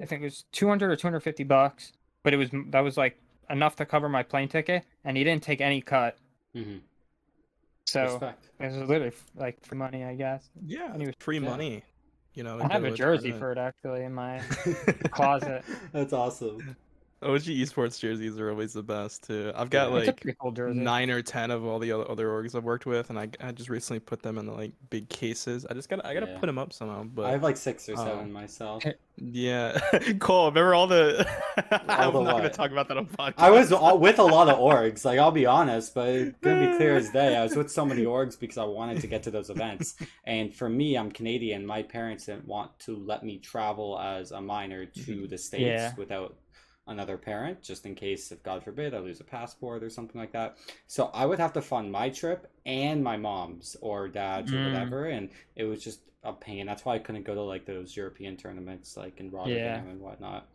[0.00, 1.92] I think it was two hundred or two hundred fifty bucks.
[2.22, 3.18] But it was that was like
[3.50, 6.16] enough to cover my plane ticket, and he didn't take any cut.
[6.54, 6.78] hmm
[7.86, 8.50] So Respect.
[8.60, 10.48] it was literally like for money, I guess.
[10.64, 11.48] Yeah, And he was- free yeah.
[11.50, 11.82] money.
[12.34, 13.38] You know, I have a go jersey tournament.
[13.40, 14.38] for it actually in my
[15.10, 15.64] closet.
[15.92, 16.76] That's awesome.
[17.24, 19.52] OG esports jerseys are always the best too.
[19.54, 19.94] I've got Yeah.
[20.12, 23.18] like cool nine or ten of all the other, other orgs I've worked with, and
[23.18, 25.66] I, I just recently put them in the like big cases.
[25.68, 26.38] I just gotta I gotta Yeah.
[26.38, 27.04] put them up somehow.
[27.04, 28.04] But I have like six or Oh.
[28.04, 28.84] seven um, myself.
[29.16, 29.78] yeah,
[30.18, 31.26] Cole, remember all the?
[31.88, 33.34] I'm the not gonna talk about that on podcast.
[33.38, 36.70] I was all, with a lot of orgs, like I'll be honest, but it's gonna
[36.70, 37.36] be clear as day.
[37.36, 39.96] I was with so many orgs because I wanted to get to those events.
[40.24, 41.64] And for me, I'm Canadian.
[41.64, 45.92] My parents didn't want to let me travel as a minor to the states Yeah.
[45.96, 46.34] without
[46.86, 50.32] another parent, just in case, if God forbid, I lose a passport or something like
[50.32, 50.56] that.
[50.86, 54.62] So I would have to fund my trip and my mom's or dad's or Mm.
[54.62, 56.66] whatever, and it was just a pain.
[56.66, 60.48] That's why I couldn't go to like those European tournaments, like in Rotterdam and whatnot.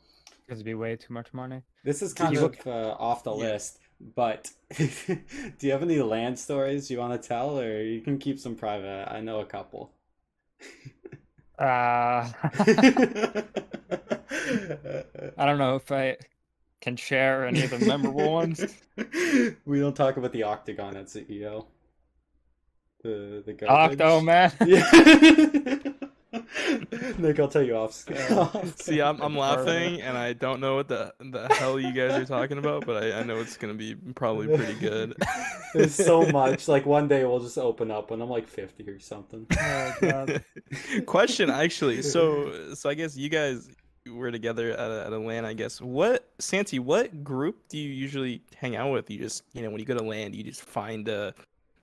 [0.45, 1.61] Because it'd be way too much money.
[1.83, 3.35] This is kind of look- uh, off the Yeah.
[3.35, 3.79] list,
[4.15, 4.87] but do
[5.59, 9.07] you have any land stories you want to tell, or you can keep some private?
[9.11, 9.91] I know a couple.
[11.57, 12.31] Uh,
[15.37, 16.17] I don't know if I
[16.81, 18.65] can share any of the memorable ones.
[19.65, 21.65] We don't talk about the octagon at CEO.
[23.01, 24.01] The the garbage.
[24.01, 24.51] Octo man.
[24.65, 25.93] Yeah.
[27.17, 28.07] Nick, I'll tell you off.
[28.29, 31.91] Um, off See, I'm, I'm laughing, and I don't know what the the hell you
[31.93, 35.15] guys are talking about, but I, I know it's gonna be probably pretty good.
[35.73, 36.67] There's so much.
[36.67, 39.47] Like one day we'll just open up when I'm like 50 or something.
[39.59, 40.43] Oh, God.
[41.05, 42.01] Question actually.
[42.01, 43.69] So so I guess you guys
[44.07, 45.45] were together at a, at a LAN.
[45.45, 46.79] I guess what Santy?
[46.79, 49.09] What group do you usually hang out with?
[49.09, 51.33] You just you know when you go to land, you just find a,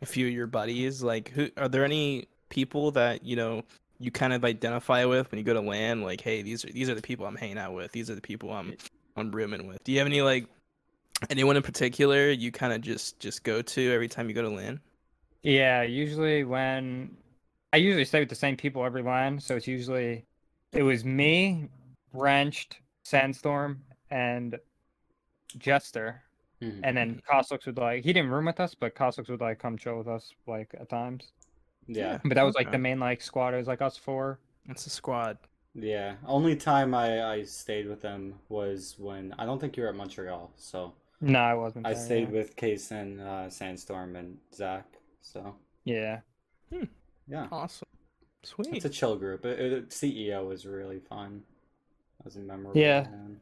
[0.03, 1.03] a few of your buddies.
[1.03, 3.63] Like who are there any people that you know
[3.99, 6.03] you kind of identify with when you go to land?
[6.03, 7.93] Like hey, these are these are the people I'm hanging out with.
[7.93, 8.77] These are the people I'm
[9.17, 9.83] I'm rooming with.
[9.85, 10.47] Do you have any like
[11.31, 14.51] anyone in particular you kind of just just go to every time you go to
[14.51, 14.81] land?
[15.43, 17.17] Yeah, usually when
[17.73, 20.25] I usually stay with the same people every line, so it's usually
[20.73, 21.69] it was me,
[22.17, 24.59] Wrenched, Sandstorm, and
[25.59, 26.23] Jester.
[26.63, 26.81] Mhm.
[26.85, 29.77] And then Cossux would like he didn't room with us, but Cossux would like come
[29.77, 31.33] chill with us like at times.
[31.87, 32.19] Yeah.
[32.25, 32.73] But that was like Okay.
[32.73, 33.55] the main like squad.
[33.55, 34.41] It was like us four.
[34.69, 35.39] It's a squad.
[35.75, 36.17] Yeah.
[36.27, 39.95] Only time I, I stayed with them was when I don't think you were at
[39.95, 41.87] Montreal, so No, I wasn't.
[41.87, 42.39] I there, stayed yeah.
[42.39, 44.87] with Case and uh, Sandstorm and Zach.
[45.21, 46.21] So Yeah.
[47.29, 47.87] yeah, Awesome.
[48.43, 48.69] Sweet.
[48.75, 49.45] it's a chill group.
[49.45, 51.43] It, it, CEO was really fun.
[52.27, 52.81] That was a memorable.
[52.81, 53.03] Yeah.
[53.03, 53.41] one.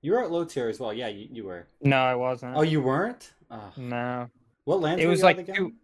[0.00, 0.94] You were at low tier as well.
[0.94, 1.66] Yeah, you, you were.
[1.82, 2.56] No, I wasn't.
[2.56, 3.34] Oh, you weren't?
[3.50, 3.70] Oh.
[3.76, 4.30] No.
[4.64, 5.74] What lands It was like two.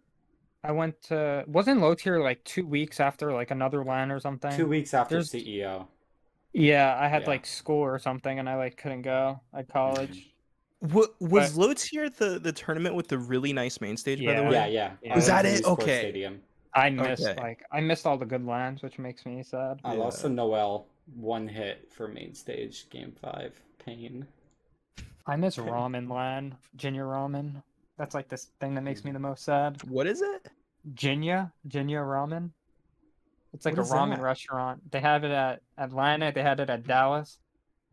[0.63, 4.51] I went to wasn't low tier like two weeks after like another LAN or something.
[4.57, 5.85] Two weeks after There's- CEO.
[6.53, 7.27] Yeah, I had Yeah.
[7.29, 10.31] like school or something, and I like couldn't go at college.
[10.83, 10.93] Mm-hmm.
[10.95, 14.25] What was low tier the the tournament with the really nice main stage?
[14.25, 14.91] By the way, Yeah, yeah.
[15.03, 15.15] Yeah.
[15.15, 15.63] Was that it?
[15.63, 15.99] Okay.
[15.99, 16.41] Stadium.
[16.73, 17.39] I missed Okay.
[17.39, 19.79] like I missed all the good lands, which makes me sad.
[19.83, 19.99] I Yeah.
[19.99, 23.59] lost to Noel one hit for main stage game five.
[23.83, 24.25] Pain.
[25.27, 27.61] I miss ramen land, Jinya ramen.
[27.97, 29.81] That's like this thing that makes me the most sad.
[29.83, 30.49] What is it?
[30.95, 32.49] Jinya, Jinya ramen.
[33.53, 34.21] It's like What a ramen that?
[34.21, 34.91] restaurant.
[34.91, 36.31] They have it at Atlanta.
[36.33, 37.37] They had it at Dallas.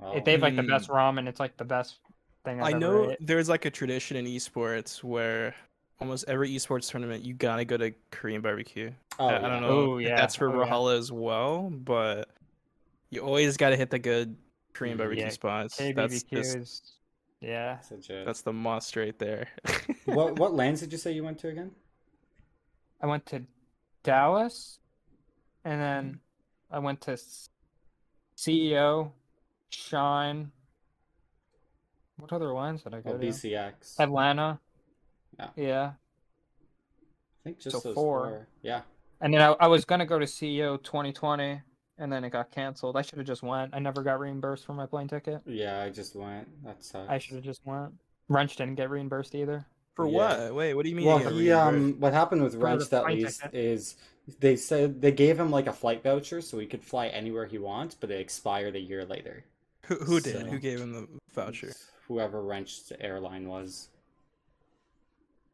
[0.01, 0.19] Oh.
[0.25, 0.69] They have like the Mm.
[0.69, 1.27] best ramen.
[1.29, 1.99] It's like the best
[2.45, 3.19] thing I've I ever know ate.
[3.21, 5.55] there's like a tradition in esports where
[6.01, 8.93] almost every esports tournament you gotta go to Korean barbecue.
[9.19, 10.15] Oh, I, I don't know Oh, yeah.
[10.17, 10.97] that's for Oh, yeah.
[10.97, 12.29] As well, but
[13.11, 14.37] you always gotta hit the good
[14.73, 15.77] Korean Mm, barbecue yeah, spots.
[15.77, 15.91] That's
[16.25, 16.83] KBBQ just is
[17.41, 17.79] Yeah.
[17.89, 18.09] That's.
[18.09, 19.49] That's the must right there.
[20.07, 21.71] what what lands did you say you went to again?
[23.01, 23.43] I went to
[24.03, 24.81] Dallas,
[25.65, 26.21] and then
[26.71, 27.17] I went to
[28.37, 29.13] CEO,
[29.71, 30.51] Shine.
[32.17, 33.27] What other lines did I go Oh, to?
[33.27, 34.01] BCX.
[34.01, 34.59] Atlanta.
[35.39, 35.49] Yeah.
[35.57, 35.87] Yeah.
[35.87, 38.29] I think just so those four.
[38.29, 38.49] four.
[38.63, 38.81] Yeah.
[39.21, 41.61] And then I, I was gonna go to CEO 2020,
[41.99, 42.97] and then it got canceled.
[42.97, 43.75] I should have just went.
[43.75, 45.41] I never got reimbursed for my plane ticket.
[45.47, 46.49] Yeah, I just went.
[46.65, 47.09] That sucks.
[47.11, 47.93] I should have just went.
[48.29, 49.65] Wrench didn't get reimbursed either.
[49.95, 50.15] For Yeah.
[50.47, 50.55] what?
[50.55, 51.07] Wait, what do you mean?
[51.07, 53.55] Well, he um, what happened with Wrench at least ticket.
[53.59, 53.97] is
[54.41, 57.59] they said they gave him like a flight voucher so he could fly anywhere he
[57.59, 59.45] wants, but it expired a year later.
[59.87, 60.35] Who, who did?
[60.37, 61.73] so- Who gave him the voucher?
[62.07, 63.89] Whoever Wrench's airline was.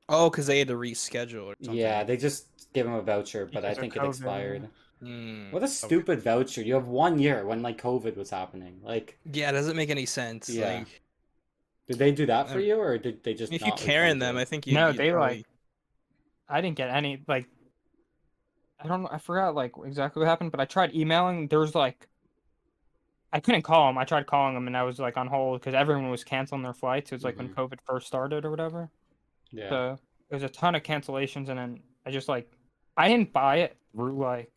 [0.09, 1.74] Oh, because they had to reschedule or something.
[1.80, 4.68] Yeah, they just gave him a voucher, but I Because of think it COVID, expired.
[5.04, 5.72] Hmm, What a okay.
[5.72, 6.62] stupid voucher!
[6.62, 8.80] You have one year when like COVID was happening.
[8.82, 10.48] Like, Yeah, it doesn't make any sense.
[10.48, 10.78] Yeah.
[10.78, 11.02] Like,
[11.88, 13.52] did they do that for Um, you, or did they just?
[13.52, 14.40] if you not Karen them, you?
[14.40, 14.74] I think you.
[14.74, 15.46] No, they, probably- like-
[16.48, 17.46] I didn't get any like.
[18.80, 19.08] I don't know.
[19.10, 21.48] I forgot like exactly what happened, but I tried emailing.
[21.48, 22.06] There was like.
[23.32, 23.98] I couldn't call him.
[23.98, 26.72] I tried calling him, and I was like on hold because everyone was canceling their
[26.72, 27.10] flights.
[27.10, 28.90] It was like when COVID first started or whatever.
[29.50, 29.68] Yeah.
[29.68, 29.98] So
[30.30, 32.48] there was a ton of cancellations, and then I just like,
[32.96, 34.52] I didn't buy it through like,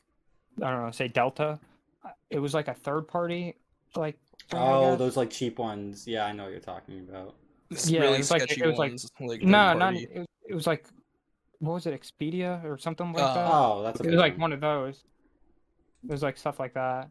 [0.61, 1.59] I don't know, say Delta.
[2.03, 3.55] Uh, It was like a third party,
[3.95, 4.17] like.
[4.53, 6.07] Oh, those like cheap ones.
[6.07, 7.35] Yeah, I know what you're talking about.
[7.69, 9.93] This Yeah, really it's like- it was like- like No, third not.
[9.95, 10.85] It was, it was like,
[11.59, 13.33] what was it, Expedia or something like Oh.
[13.33, 13.49] that?
[13.51, 14.11] Oh, that's a It pain.
[14.15, 15.03] was like one of those.
[16.03, 17.09] It was like stuff like that.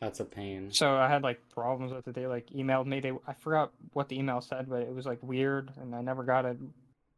[0.00, 0.70] That's a pain.
[0.72, 2.14] So I had like problems with it.
[2.14, 3.00] They like emailed me.
[3.00, 6.24] They I forgot what the email said, but it was like weird, and I never
[6.24, 6.56] got a,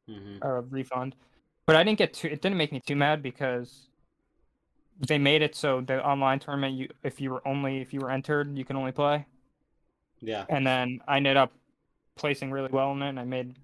[0.09, 1.15] hmm a refund.
[1.67, 2.29] But I didn't get too.
[2.29, 3.89] It didn't make me too mad because
[4.99, 8.11] they made it so the online tournament, you if you were only if you were
[8.11, 9.27] entered, you can only play.
[10.21, 10.45] Yeah.
[10.49, 11.53] And then I ended up
[12.17, 13.55] placing really well in it, and I made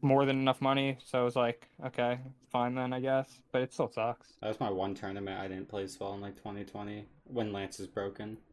[0.00, 0.98] more than enough money.
[1.04, 2.18] So I was like, okay,
[2.50, 3.40] fine then, I guess.
[3.52, 4.28] But it still sucks.
[4.40, 7.80] That was my one tournament I didn't play as well in like 2020 when Lance
[7.80, 8.38] is broken.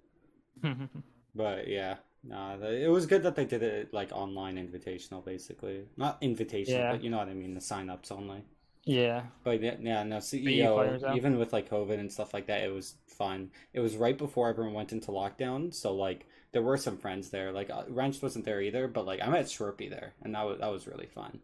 [1.35, 5.85] But yeah, nah, it was good that they did it like online invitational, basically.
[5.95, 6.91] Not invitational, Yeah.
[6.91, 8.43] but you know what I mean, the sign-ups only.
[8.85, 9.23] Yeah.
[9.43, 12.95] But yeah, yeah, no, CEO, even with like COVID and stuff like that, it was
[13.07, 13.51] fun.
[13.73, 17.51] It was right before everyone went into lockdown, so like there were some friends there.
[17.51, 20.59] Like uh, Wrench wasn't there either, but like I met Shorpy there, and that was
[20.59, 21.39] that was really fun.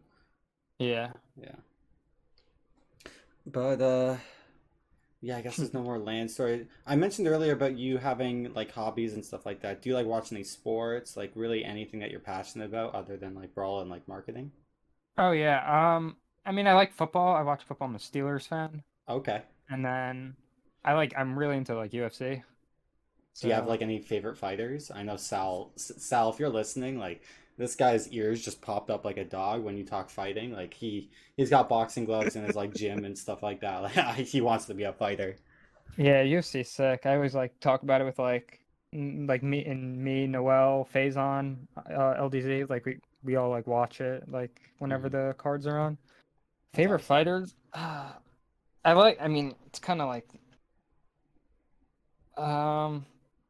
[0.78, 1.12] Yeah.
[1.36, 1.56] Yeah.
[3.46, 4.16] But uh
[5.22, 6.68] yeah, I guess there's no more land story.
[6.86, 9.82] I mentioned earlier about you having like hobbies and stuff like that.
[9.82, 11.16] Do you like watching any sports?
[11.16, 14.52] Like really anything that you're passionate about other than like brawl and like marketing?
[15.18, 15.96] Oh yeah.
[15.96, 17.34] Um I mean I like football.
[17.36, 17.88] I watch football.
[17.88, 18.82] I'm a Steelers fan.
[19.08, 19.42] Okay.
[19.68, 20.36] And then
[20.84, 22.42] I like I'm really into like UFC.
[23.40, 24.90] Do you have like any favorite fighters?
[24.90, 25.72] I know Sal.
[25.76, 27.22] Sal, if you're listening, like
[27.58, 30.52] this guy's ears just popped up like a dog when you talk fighting.
[30.52, 33.82] Like he he's got boxing gloves in his like gym and stuff like that.
[33.96, 35.36] Like he wants to be a fighter.
[35.96, 37.06] Yeah, UFC sick.
[37.06, 38.60] I always like talk about it with like
[38.92, 42.68] like me and me, Noel, Faison, uh, LDZ.
[42.70, 45.98] Like we we all like watch it like whenever the cards are on.
[46.76, 47.54] Favorite fighters?
[47.72, 48.18] Ah,
[48.84, 49.16] I like.
[49.20, 50.28] I mean, it's kind of like.
[52.36, 53.06] Um,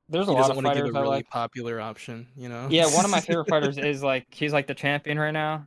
[0.09, 1.29] there's a He lot of want give fighters a I really like.
[1.31, 2.69] popular option, you know?
[2.71, 5.67] Yeah, one of my favorite fighters is like he's like the champion right now,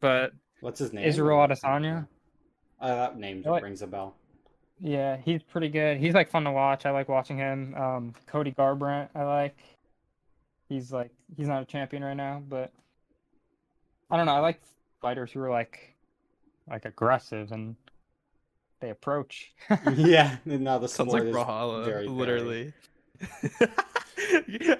[0.00, 1.04] but What's his name?
[1.04, 2.08] Israel Adesanya.
[2.80, 4.14] Uh, that name I like- rings a bell.
[4.80, 5.98] Yeah, he's pretty good.
[5.98, 6.86] He's like fun to watch.
[6.86, 7.74] I like watching him.
[7.74, 9.56] Um, Cody Garbrandt, I like.
[10.70, 12.72] He's like he's not a champion right now, but
[14.10, 14.34] I don't know.
[14.34, 14.60] I like
[15.02, 15.94] fighters who are like
[16.70, 17.76] like aggressive and
[18.80, 19.52] they approach.
[19.94, 22.72] yeah, no, the Sounds like is Brawlhalla, literally.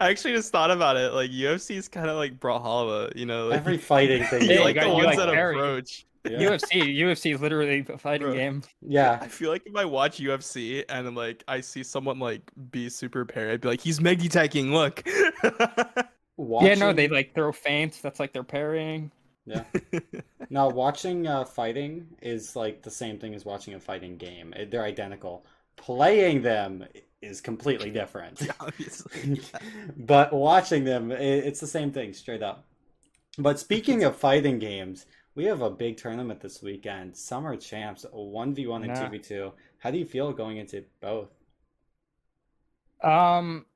[0.00, 1.12] I actually just thought about it.
[1.12, 3.48] Like UFC is kind of like Brawlhalla, you know?
[3.48, 4.44] Like, Every fighting thing.
[4.44, 5.54] Yeah, is like you the got- you ones like that parry.
[5.56, 6.04] approach.
[6.28, 6.38] Yeah.
[6.40, 8.36] UFC, UFC is literally a fighting Bro.
[8.36, 8.62] game.
[8.82, 12.88] yeah, I feel like if I watch UFC and like I see someone like be
[12.90, 14.72] super parry, I'd be like, he's Meggy taking.
[14.74, 15.02] Look.
[16.36, 18.00] watching, Yeah, no, they like throw feints.
[18.00, 19.10] That's like they're parrying.
[19.48, 20.00] Yeah.
[20.50, 24.54] Now, watching uh, fighting is like the same thing as watching a fighting game.
[24.70, 25.44] They're identical.
[25.76, 26.86] Playing them
[27.20, 28.48] is completely different.
[28.60, 29.42] Obviously.
[29.98, 32.64] but watching them, it's the same thing, straight up.
[33.36, 37.14] But speaking of fighting games, we have a big tournament this weekend.
[37.14, 39.08] Summer Champs, 1v1 and Nah.
[39.08, 39.52] 2v2.
[39.80, 41.28] How do you feel going into both?
[43.02, 43.66] Um,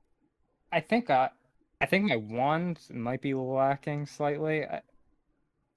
[0.72, 1.30] I think I,
[1.80, 4.80] I think my ones might be lacking slightly, I-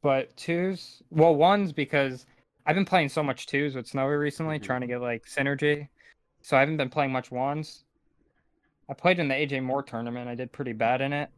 [0.05, 1.01] but twos.
[1.09, 2.27] Well, ones because
[2.67, 4.63] I've been playing so much twos with Snowy recently, Mhm.
[4.63, 5.87] trying to get like synergy.
[6.43, 7.85] So I haven't been playing much ones.
[8.87, 10.29] I played in the AJ Moore tournament.
[10.29, 11.31] I did pretty bad in it,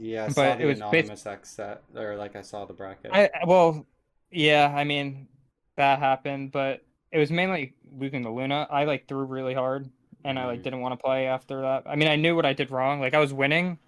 [0.00, 2.64] Yeah, I But saw it the was bas- anonymous X set, or like I saw
[2.64, 3.12] the bracket.
[3.12, 3.86] I well,
[4.32, 5.28] yeah, I mean
[5.76, 8.66] that happened, but it was mainly losing to Luna.
[8.68, 9.88] I like threw really hard,
[10.24, 10.64] and I like Mhm.
[10.64, 11.84] didn't want to play after that.
[11.86, 12.98] I mean, I knew what I did wrong.
[13.00, 13.78] Like I was winning,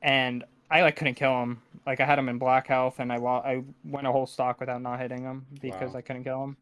[0.00, 1.62] and I like couldn't kill him.
[1.86, 4.60] Like I had him in black health, and I lo- I went a whole stock
[4.60, 5.98] without not hitting him because Wow.
[5.98, 6.56] I couldn't kill him.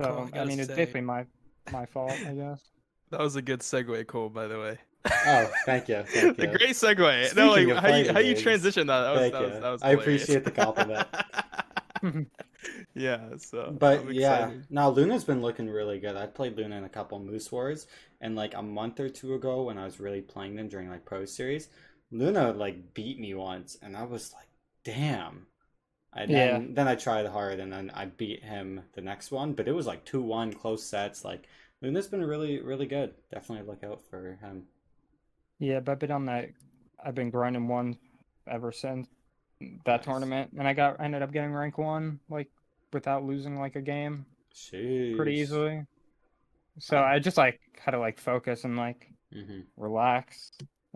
[0.00, 1.26] So Cole, I I, gotta mean, it's say- basically my
[1.72, 2.60] my fault, I guess.
[3.10, 4.30] That was a good segue, Cole.
[4.30, 4.78] By the way.
[5.26, 6.48] Oh, thank you, thank a you.
[6.48, 7.28] great segue.
[7.28, 9.02] Speaking no, like how you how you games, transition that.
[9.02, 9.60] That was thank that was, you.
[9.60, 11.06] that was I appreciate the compliment.
[11.12, 12.28] compliment.
[12.94, 13.36] yeah.
[13.38, 13.74] So.
[13.78, 16.16] But I'm yeah, now Luna's been looking really good.
[16.16, 17.86] I played Luna in a couple Moose Wars,
[18.20, 21.04] and like a month or two ago, when I was really playing them during like
[21.04, 21.68] Pro Series,
[22.10, 24.48] Luna like beat me once, and I was like,
[24.82, 25.46] "Damn!"
[26.12, 26.62] I then Yeah.
[26.74, 29.86] then I tried hard, and then I beat him the next one, but it was
[29.86, 31.24] like two one close sets.
[31.24, 31.48] Like
[31.82, 33.14] Luna's been really really good.
[33.30, 34.68] Definitely look out for him.
[35.58, 36.50] Yeah, but I've been on that.
[37.02, 37.98] I've been grinding one
[38.48, 39.08] ever since
[39.84, 40.04] that Nice.
[40.04, 42.50] tournament, and I got I ended up getting rank one like
[42.92, 44.26] without losing like a game
[45.12, 45.84] pretty easily.
[46.80, 47.04] So Wow.
[47.04, 50.50] I just like had to like focus and like hmm relax,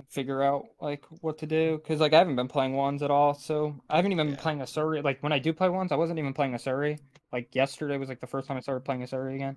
[0.09, 3.35] figure out like what to do because like I haven't been playing ones at all.
[3.35, 4.35] So I haven't even Yeah.
[4.35, 5.03] been playing Asuri.
[5.03, 6.99] Like when I do play ones, I wasn't even playing Asuri.
[7.33, 9.57] Like yesterday was like the first time I started playing Asuri again.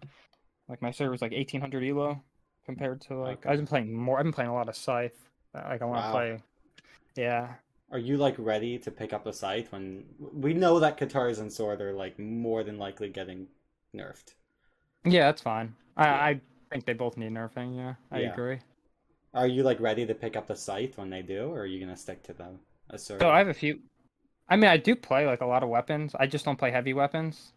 [0.67, 2.21] Like my Surrey was like eighteen hundred elo
[2.65, 3.49] compared to like Okay.
[3.49, 4.17] I've been playing more.
[4.17, 5.29] I've been playing a lot of Scythe.
[5.53, 6.11] uh, Like I want to Wow.
[6.11, 6.39] play.
[7.15, 7.55] Yeah.
[7.91, 11.51] Are you like ready to pick up the scythe when we know that Katars and
[11.53, 13.47] Sword are like more than likely getting
[13.95, 14.33] nerfed?
[15.03, 15.75] Yeah, that's fine.
[15.97, 16.15] I, Yeah.
[16.25, 17.75] I think they both need nerfing.
[17.75, 18.31] Yeah, I Yeah.
[18.33, 18.59] agree.
[19.35, 21.79] Are you like ready to pick up the scythe when they do, or are you
[21.79, 22.57] gonna stick to the
[22.89, 23.21] a sword?
[23.21, 23.79] So I have a few.
[24.49, 26.15] I mean, I do play like a lot of weapons.
[26.19, 27.53] I just don't play heavy weapons.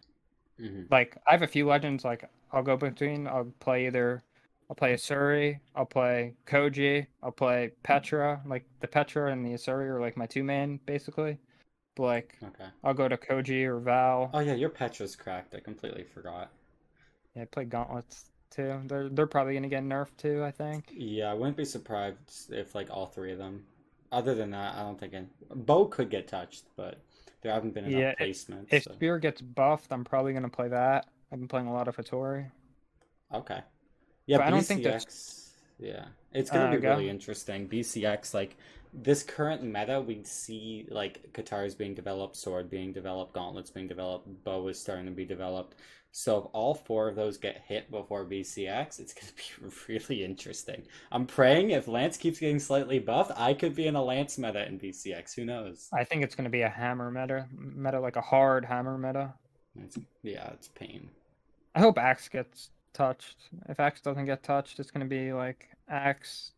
[0.59, 2.05] hmm Like I have a few legends.
[2.05, 3.27] Like I'll go between.
[3.29, 4.25] I'll play either.
[4.71, 5.61] I'll play Asuri.
[5.75, 7.07] I'll play Koji.
[7.23, 8.43] I'll play Petra.
[8.47, 11.39] Like the Petra and the Asuri are like my two main basically.
[11.97, 12.71] But like Okay.
[12.85, 14.33] I'll go to Koji or Val.
[14.33, 15.53] Oh yeah, your Petra's cracked.
[15.57, 16.53] I completely forgot.
[17.35, 18.81] Yeah, I play Gauntlets too.
[18.87, 20.45] They're they're probably gonna get nerfed too.
[20.45, 20.93] I think.
[20.93, 23.65] Yeah, I wouldn't be surprised if like all three of them.
[24.13, 25.27] Other than that, I don't think any...
[25.53, 27.01] Bow could get touched, but
[27.43, 28.67] there haven't been enough Yeah, placements.
[28.71, 31.07] If so- Spear gets buffed, I'm probably gonna play that.
[31.33, 32.49] I've been playing a lot of Hattori.
[33.35, 33.61] Okay.
[34.27, 36.91] Yeah, But I don't think that's- Yeah, it's gonna Uh, be go.
[36.91, 37.69] really interesting.
[37.69, 38.57] BCX, like
[38.95, 44.29] this current meta, we see like Katars being developed, Sword being developed, Gauntlets being developed,
[44.45, 45.75] Bow is starting to be developed.
[46.19, 50.83] So if all four of those get hit before BCX, it's gonna be really interesting.
[51.13, 54.67] I'm praying if Lance keeps getting slightly buffed, I could be in a Lance meta
[54.67, 55.35] in BCX.
[55.35, 55.91] Who knows?
[55.93, 59.35] I think it's gonna be a hammer meta, meta like a hard hammer meta.
[59.79, 61.11] It's, yeah, it's pain.
[61.75, 63.37] I hope Axe gets touched.
[63.69, 66.53] If Axe doesn't get touched, it's gonna be like Axe,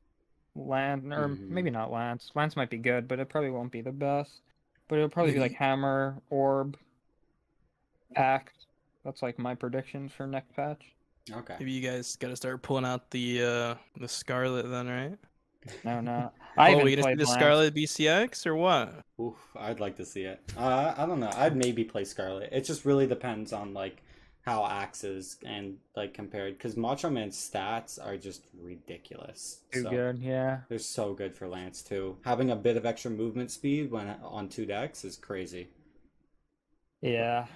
[0.55, 1.51] Lance, or Mhm.
[1.51, 2.31] maybe not Lance.
[2.37, 4.41] Lance might be good, but it probably won't be the best.
[4.87, 6.79] But it'll probably be like Hammer, Orb,
[8.15, 8.53] Axe.
[9.09, 10.83] That's like my predictions for next patch.
[11.33, 11.57] Okay.
[11.59, 15.19] Maybe you guys got to start pulling out the uh the Scarlet then, right?
[15.83, 16.31] No, no.
[16.59, 19.01] I oh, haven't we gonna see the Scarlet BCX or what?
[19.19, 20.43] Oof, I'd like to see it.
[20.59, 21.31] Uh, I don't know.
[21.37, 22.51] I'd maybe play Scarlet.
[22.53, 24.03] It just really depends on like
[24.43, 29.63] how axes and like compared because Macho Man's stats are just ridiculous.
[29.73, 30.61] Too So, good, yeah.
[30.69, 32.19] They're so good for Lance too.
[32.27, 35.69] Having a bit of extra movement speed when on two dex is crazy.
[37.01, 37.47] Yeah.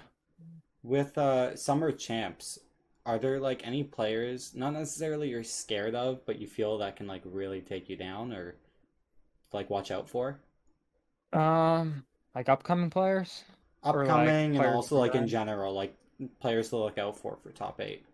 [0.83, 2.59] With uh summer champs,
[3.07, 7.07] are there like any players not necessarily you're scared of, but you feel that can
[7.07, 8.57] like really take you down or
[9.53, 10.41] like watch out for?
[11.33, 13.45] Um, like upcoming players.
[13.83, 15.95] Or, like, Upcoming and also like in general, like
[16.41, 18.05] players to look out for for top eight.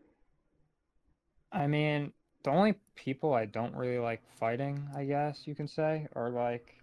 [1.53, 6.09] I mean, the only people I don't really like fighting, I guess you can say,
[6.15, 6.75] are like,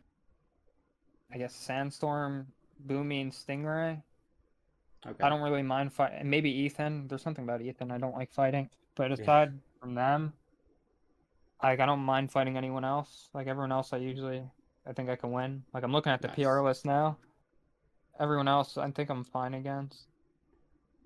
[1.31, 2.47] I guess Sandstorm,
[2.87, 4.01] Boomy, and Stingray.
[5.07, 5.23] Okay.
[5.23, 6.29] I don't really mind fighting.
[6.29, 7.07] Maybe Ethan.
[7.07, 8.69] There's something about Ethan I don't like fighting.
[8.95, 9.17] But Yeah.
[9.21, 10.33] aside from them,
[11.61, 13.29] like I don't mind fighting anyone else.
[13.33, 14.43] Like everyone else, I usually,
[14.85, 15.63] I think I can win.
[15.73, 16.37] Like I'm looking at the Nice.
[16.37, 17.17] PR list now.
[18.19, 20.07] Everyone else, I think I'm fine against.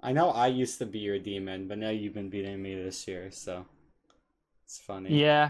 [0.01, 3.05] I know I used to be your demon, but now you've been beating me this
[3.07, 3.65] year, so
[4.63, 5.19] it's funny.
[5.19, 5.49] Yeah.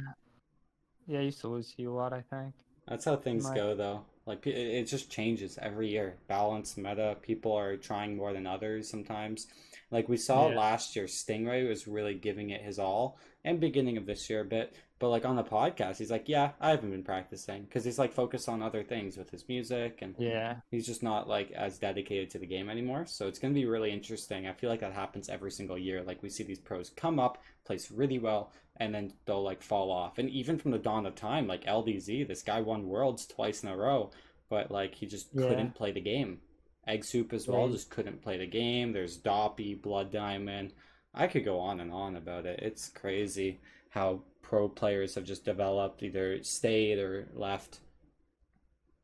[1.06, 2.56] Yeah, I used to lose to you a lot, I think.
[2.88, 4.06] That's how things Might- go, though.
[4.30, 6.16] Like it, it just changes every year.
[6.28, 7.18] Balance, meta.
[7.22, 9.48] People are trying more than others sometimes.
[9.92, 10.58] Like we saw Yeah.
[10.58, 14.46] last year, Stingray was really giving it his all, and beginning of this year a
[14.46, 14.74] bit.
[15.00, 18.12] But like on the podcast, he's like, "Yeah, I haven't been practicing," because he's like
[18.14, 20.58] focused on other things with his music and Yeah.
[20.70, 23.06] he's just not like as dedicated to the game anymore.
[23.08, 24.46] So it's going to be really interesting.
[24.46, 26.04] I feel like that happens every single year.
[26.04, 29.90] Like we see these pros come up, place really well, and then they'll like fall
[29.90, 30.18] off.
[30.20, 33.70] And even from the dawn of time, like LDZ, this guy won worlds twice in
[33.70, 34.12] a row.
[34.50, 35.48] But like he just Yeah.
[35.48, 36.42] couldn't play the game.
[36.88, 37.72] Egg Soup as well Right.
[37.72, 38.92] just couldn't play the game.
[38.94, 40.74] There's Doppy, Blood Diamond.
[41.14, 42.60] I could go on and on about it.
[42.62, 47.82] It's crazy how pro players have just developed, either stayed or left.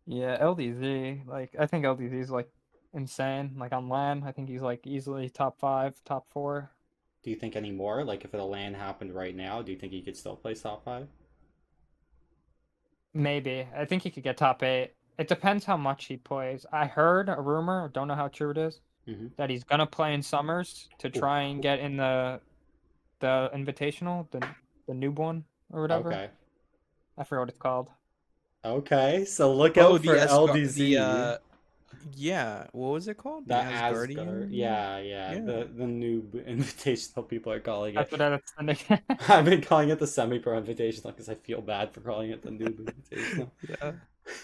[0.07, 1.23] Yeah, LDZ.
[1.27, 2.49] Like I think LDZ is like
[2.93, 3.55] insane.
[3.57, 6.71] Like on LAN, I think he's like easily top five, top four.
[7.23, 8.05] Do you think any more?
[8.05, 10.85] Like if the LAN happened right now, do you think he could still play top
[10.85, 11.09] five?
[13.13, 13.67] Maybe.
[13.75, 14.94] I think he could get top eight.
[15.17, 16.65] It depends how much he plays.
[16.71, 19.35] I heard a rumor, don't know how true it is, Mhm.
[19.37, 22.39] that he's gonna play in summers to try and get in the
[23.19, 24.39] the invitational, the
[24.87, 26.11] the noob one or whatever.
[26.11, 26.29] Okay.
[27.17, 27.89] I forgot what it's called.
[28.63, 30.73] Okay, so look out for Asgar- LDZ.
[30.75, 31.37] the, uh,
[32.15, 33.47] yeah, what was it called?
[33.47, 34.17] The Asgardian?
[34.17, 35.39] Asgard, yeah, yeah, Yeah.
[35.39, 38.19] the the noob invitational people are calling That's it.
[38.19, 39.01] what that's the.
[39.33, 42.49] I've been calling it the semi-pro invitational because I feel bad for calling it the
[42.49, 42.75] noob
[43.09, 43.51] invitational.
[43.69, 43.91] Yeah.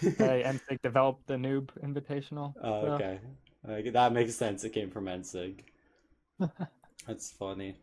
[0.00, 2.54] Hey, NSYNC developed the noob invitational.
[2.62, 3.18] Oh, so- okay,
[3.66, 4.64] Like, that makes sense.
[4.64, 5.60] It came from NSYNC.
[7.06, 7.76] That's funny.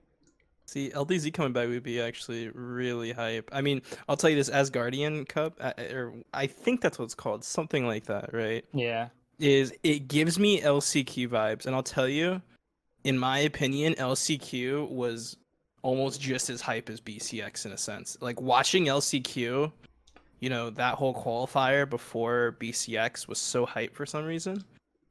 [0.65, 3.49] See, LDZ coming back would be actually really hype.
[3.51, 7.43] I mean, I'll tell you this Asgardian Cup, or I think that's what it's called,
[7.43, 8.63] something like that, right?
[8.71, 9.07] Yeah.
[9.39, 12.39] Is it gives me LCQ vibes, and I'll tell you,
[13.03, 15.37] in my opinion, LCQ was
[15.81, 18.15] almost just as hype as BCX in a sense.
[18.21, 19.71] Like watching LCQ,
[20.39, 24.63] you know, that whole qualifier before BCX was so hype for some reason,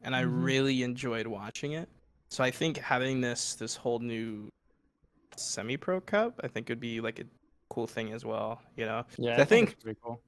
[0.03, 0.43] and I Mhm.
[0.45, 1.89] really enjoyed watching it.
[2.31, 4.49] So I think having this this whole new
[5.37, 7.24] semi-pro cup, I think would be like a
[7.68, 8.61] cool thing as well.
[8.76, 9.41] You know, Yeah.
[9.41, 10.20] I think- it's pretty cool.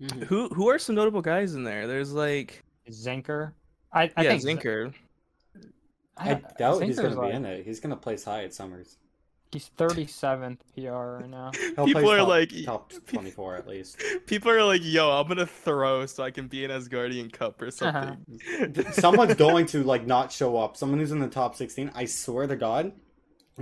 [0.00, 0.24] Mhm.
[0.26, 1.86] who who are some notable guys in there?
[1.88, 3.52] There's like Zinker.
[3.92, 4.94] I, I yeah, think Z- Zinker.
[6.16, 7.64] I don't- doubt he's gonna be like- in it.
[7.64, 8.96] He's gonna place high at Summers.
[9.50, 11.50] He's 37th PR right now.
[11.76, 14.02] He'll People are top, like- top twenty-four at least.
[14.26, 17.68] People are like, "Yo, I'm gonna throw so I can be an Asgardian Cup or
[17.68, 18.14] Uh-huh.
[18.60, 20.76] something." Someone's going to like not show up.
[20.76, 21.90] Someone who's in the top sixteen.
[21.94, 22.92] I swear to God,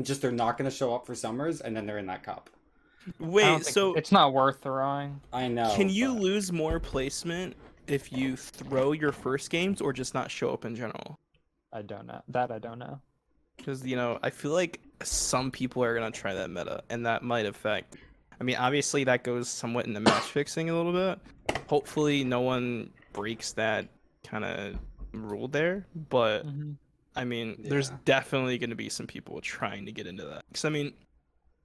[0.02, 2.50] just they're not gonna show up for Summers, and then they're in that cup.
[3.20, 5.20] Wait, so it's not worth throwing.
[5.32, 5.72] I know.
[5.76, 7.54] can you but- lose more placement
[7.86, 11.20] if you throw your first games or just not show up in general?
[11.72, 12.22] I don't know.
[12.26, 13.00] That I don't know.
[13.56, 17.22] Because you know, I feel like some people are gonna try that meta, and that
[17.22, 17.96] might affect.
[18.40, 21.18] I mean, obviously that goes somewhat into match fixing a little bit.
[21.68, 23.88] Hopefully, no one breaks that
[24.24, 24.76] kind of
[25.12, 25.86] rule there.
[26.10, 26.76] But Mhm.
[27.14, 30.42] I mean, there's definitely gonna be some people trying to get into that.
[30.48, 30.92] Because I mean,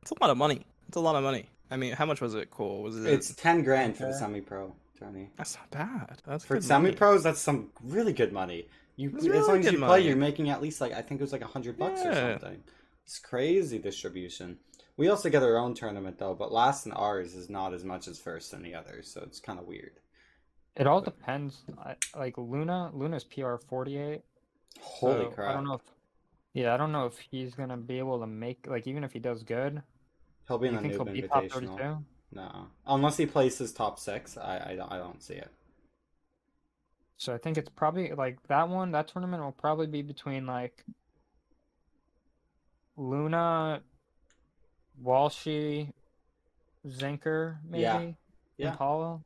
[0.02, 0.66] it's a lot of money.
[0.88, 1.50] It's a lot of money.
[1.70, 2.52] I mean, how much was it?
[2.52, 2.84] Cool.
[2.84, 3.12] Was it?
[3.12, 5.30] It's ten grand for the semi-pro, Tony.
[5.38, 6.22] That's not bad.
[6.26, 7.24] That's For semi-pros.
[7.24, 8.68] that's some really good money.
[8.98, 10.08] You That's as really long as good you play, money.
[10.08, 12.62] you're making at least like I think it was like a hundred bucks or something.
[13.12, 14.58] It's crazy distribution.
[14.96, 18.08] We also get our own tournament though, but last in ours is not as much
[18.08, 20.00] as first in the others, so it's kind of weird.
[20.78, 21.62] It all depends.
[21.78, 24.22] I- Like Luna, Luna's PR 48.
[24.80, 25.50] Holy so crap!
[25.50, 25.82] I don't know if.
[26.54, 29.20] Yeah, I don't know if he's gonna be able to make like even if he
[29.20, 29.84] does good.
[30.48, 32.06] He'll be in the think he'll noob be top invitational.
[32.32, 35.52] No, unless he places top six, I I don't, I don't see it.
[37.18, 38.94] So I think it's probably like that one.
[38.94, 40.86] That tournament will probably be between like
[42.98, 43.82] Luna,
[45.04, 45.92] Walshy,
[46.88, 48.02] Zinker, maybe, Yeah,
[48.58, 48.70] yeah.
[48.70, 49.24] and Paulo.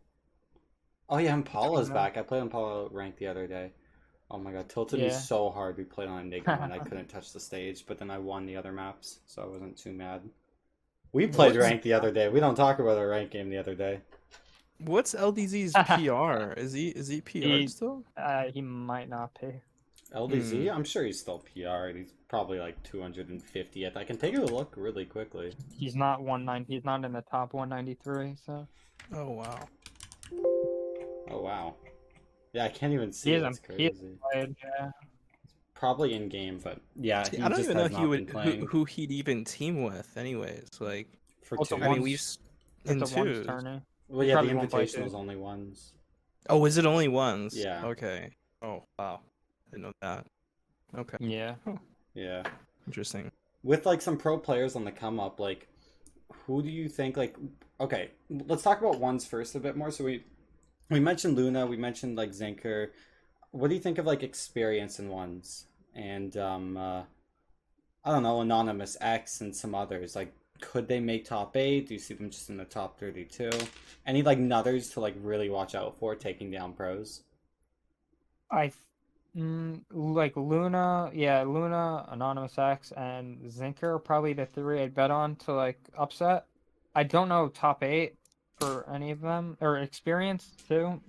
[1.09, 1.95] Oh yeah, Impala's know.
[1.95, 2.17] back.
[2.17, 3.71] I played Impala ranked the other day.
[4.31, 5.77] Oh my god, tilted me so hard.
[5.77, 8.55] We played on Enigma and I couldn't touch the stage, but then I won the
[8.55, 10.21] other maps, so I wasn't too mad.
[11.11, 12.27] We played What's- ranked the other day.
[12.29, 14.01] We don't talk about our rank game the other day.
[14.79, 15.73] What's LDZ's
[16.53, 16.59] PR?
[16.59, 18.03] Is he is he PR He- still?
[18.17, 19.61] Uh, he might not pay.
[20.15, 20.75] LDZ, Hmm.
[20.75, 21.89] I'm sure he's still PR.
[21.95, 23.95] He's probably like 250th.
[23.97, 25.53] I can take a look really quickly.
[25.77, 26.73] He's not 190.
[26.73, 28.35] He's not in the top 193.
[28.45, 28.67] So
[29.13, 29.59] Oh wow.
[31.29, 31.75] Oh wow.
[32.53, 33.31] Yeah, I can't even see.
[33.31, 33.37] He it.
[33.39, 34.17] isn't- That's he crazy.
[34.31, 34.91] played, yeah.
[35.73, 38.85] Probably in game, but yeah, See, I don't just even know he would who, who
[38.85, 40.69] he'd even team with, anyways.
[40.79, 41.09] Like,
[41.43, 41.83] for Also two.
[41.83, 42.37] I mean, we've s-
[42.85, 43.45] in It's a ones twos.
[43.45, 43.81] tourney.
[44.07, 45.17] Well, yeah, the probably won't play invitational is two.
[45.17, 45.93] only ones.
[46.49, 47.57] Oh, is it only ones?
[47.57, 47.85] Yeah.
[47.87, 48.31] Okay.
[48.61, 49.34] Oh wow, I
[49.71, 50.25] didn't know that.
[50.97, 51.55] Okay, Yeah.
[52.13, 52.43] Yeah.
[52.87, 53.31] interesting.
[53.63, 55.67] with like some pro players on the come up like
[56.45, 57.35] who do you think like
[57.79, 60.23] okay let's talk about ones first a bit more so we
[60.89, 62.89] we mentioned luna we mentioned like zinker
[63.51, 67.01] what do you think of like experience in ones and um uh
[68.05, 71.93] i don't know anonymous x and some others like could they make top eight do
[71.95, 73.49] you see them just in the top 32
[74.05, 77.23] any like nuthers to like really watch out for taking down pros
[78.51, 78.73] I, th-
[79.35, 85.11] mm, like Luna, yeah, Luna, Anonymous X, and Zinker are probably the three I'd bet
[85.11, 86.45] on to like upset.
[86.95, 88.15] I don't know top eight
[88.59, 91.01] for any of them or experience too.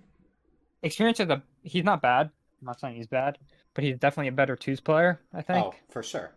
[0.82, 2.30] experience is a he's not bad.
[2.60, 3.38] I'm not saying he's bad,
[3.74, 5.20] but he's definitely a better twos player.
[5.32, 6.32] I think Oh, for sure.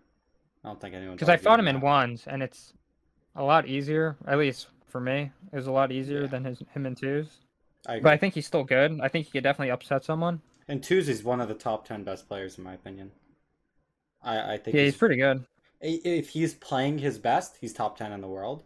[0.63, 1.15] I don't think anyone.
[1.15, 2.73] because I fought him in ones, and it's
[3.35, 4.17] a lot easier.
[4.27, 6.27] At least for me, it was a lot easier Yeah.
[6.27, 7.39] than his him in twos.
[7.87, 8.03] I agree.
[8.03, 8.99] But I think he's still good.
[9.01, 10.41] I think he could definitely upset someone.
[10.69, 13.11] And twos is one of the top ten best players in my opinion.
[14.21, 15.45] I I think Yeah, he's pretty good.
[15.81, 18.63] if he's playing his best, he's top 10 in the world.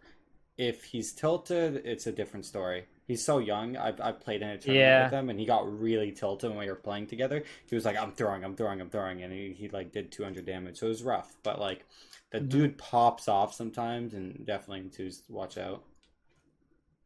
[0.58, 2.86] If he's tilted, it's a different story.
[3.06, 3.76] He's so young.
[3.76, 4.98] I've, I've played in a tournament Yeah.
[4.98, 7.44] with him, and he got really tilted when we were playing together.
[7.66, 10.46] He was like, I'm throwing, I'm throwing, I'm throwing, and he, he like did 200
[10.46, 10.78] damage.
[10.78, 11.34] So it was rough.
[11.42, 11.86] But like,
[12.32, 12.48] the Mhm.
[12.50, 15.84] dude pops off sometimes, and definitely in twos, watch out.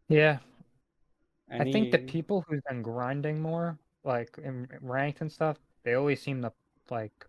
[0.09, 0.39] Yeah,
[1.59, 6.21] I think the people who've been grinding more, like in ranked and stuff, they always
[6.23, 6.53] seem to
[6.91, 7.27] like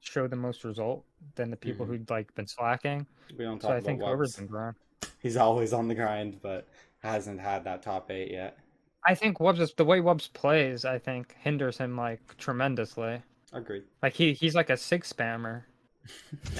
[0.00, 1.04] show the most result
[1.34, 1.88] than the people Mhm.
[1.90, 3.06] who'd like been slacking.
[3.36, 4.36] we don't So talk I about think Wubbs.
[4.36, 4.76] been grind.
[5.20, 6.68] He's always on the grind, but
[7.00, 8.58] hasn't had that top eight yet.
[9.04, 10.84] I think Wubbs is the way Wubbs plays.
[10.84, 13.22] I think hinders him like tremendously.
[13.52, 13.84] Agreed.
[14.02, 15.62] Like he he's like a six spammer.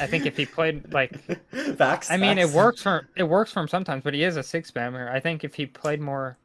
[0.00, 1.12] I think if he played like
[1.76, 4.42] Facts, I mean, it works for it works for him sometimes, but he is a
[4.42, 5.08] six spammer.
[5.10, 6.36] I think if he played more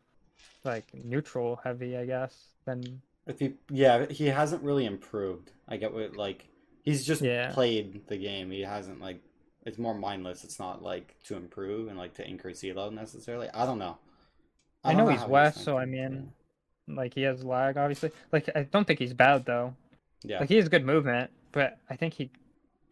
[0.64, 5.52] like neutral heavy, I guess, then If he, yeah, he hasn't really improved.
[5.68, 6.48] I get what like
[6.84, 7.52] he's just Yeah.
[7.54, 8.52] played the game.
[8.52, 9.22] He hasn't like
[9.66, 10.44] it's more mindless.
[10.44, 13.48] It's not like to improve and like to increase elo necessarily.
[13.54, 13.98] I don't know.
[14.84, 16.32] I don't know he's how West, so I mean,
[16.88, 18.12] like he has lag obviously.
[18.32, 19.76] Like I don't think he's bad though.
[20.24, 22.32] yeah, Like he has good movement, but I think he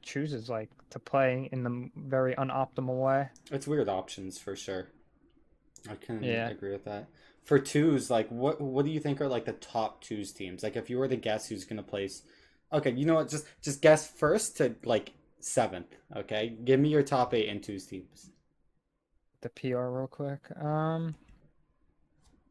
[0.04, 3.30] chooses like to play in the very unoptimal way.
[3.52, 4.88] it's weird options for sure.
[5.90, 6.50] I can Yeah.
[6.50, 7.08] agree with that.
[7.50, 10.62] For twos, like what what do you think are like the top twos teams?
[10.62, 12.22] Like if you were to guess who's gonna place,
[12.72, 13.28] okay, you know what?
[13.28, 15.96] Just just guess first to like seventh.
[16.16, 18.30] Okay, give me your top eight and twos teams.
[19.42, 20.42] The PR real quick.
[20.62, 21.16] Um,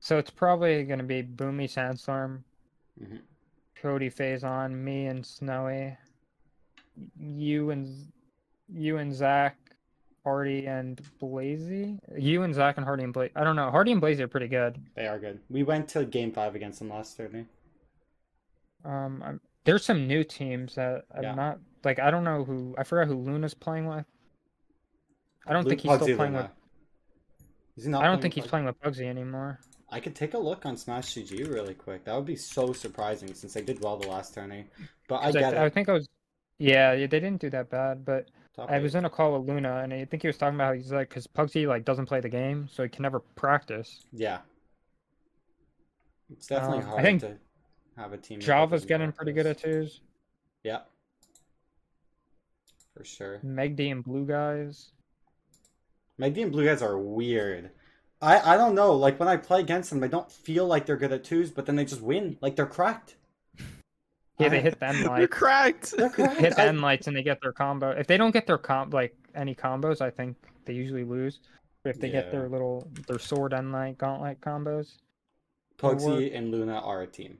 [0.00, 2.42] so it's probably gonna be Boomy Sandstorm,
[3.00, 3.20] Mhm.
[3.76, 5.96] Cody Faison, me and Snowy,
[7.16, 8.10] you and
[8.68, 9.67] you and Zach,
[10.28, 11.98] Hardy and Blazy.
[12.16, 13.30] You and Zach and Hardy and Blaze.
[13.34, 13.70] I don't know.
[13.70, 14.78] Hardy and Blazy are pretty good.
[14.94, 15.40] They are good.
[15.48, 17.46] We went to game five against them last Thursday.
[18.84, 21.34] Um, I'm, there's some new teams that I'm Yeah.
[21.34, 21.98] not like.
[21.98, 22.74] I don't know who.
[22.76, 24.04] I forgot who Luna's playing with.
[25.46, 26.42] I don't Lu- think he's still playing Luna.
[26.42, 26.50] with.
[27.78, 29.60] Is he not I don't playing think he's playing with Bugsy anymore.
[29.90, 32.04] I could take a look on smash.gg really quick.
[32.04, 34.66] That would be so surprising since they did well the last tourney.
[35.08, 36.06] But I, get th- I think I was.
[36.58, 39.82] Yeah, they didn't do that bad, but Top I was in a call with Luna,
[39.84, 42.18] and I think he was talking about how he's like, because Pugsy like doesn't play
[42.18, 44.04] the game, so he can never practice.
[44.12, 44.38] Yeah.
[46.28, 47.36] It's definitely Um, I think to
[47.96, 48.40] have a team.
[48.40, 50.00] Java's getting pretty good at twos.
[50.64, 50.80] Yeah.
[52.96, 53.38] For sure.
[53.44, 54.90] Meg D and Blue Guys.
[56.18, 57.70] Magdy and Blue Guys are weird.
[58.20, 58.92] I, I don't know.
[58.92, 61.66] Like when I play against them, I don't feel like they're good at twos, but
[61.66, 62.38] then they just win.
[62.40, 63.14] Like they're cracked.
[64.38, 65.32] Yeah, they I- hit the end You're lights.
[65.36, 65.96] cracked.
[65.96, 66.40] They're cracked.
[66.40, 67.90] hit the I- end lights and they get their combo.
[67.90, 71.40] If they don't get their comp like any combos, I think they usually lose.
[71.82, 74.96] But if they get their little their sword end light gauntlet combos,
[75.78, 77.38] Pugsy and Luna are a team.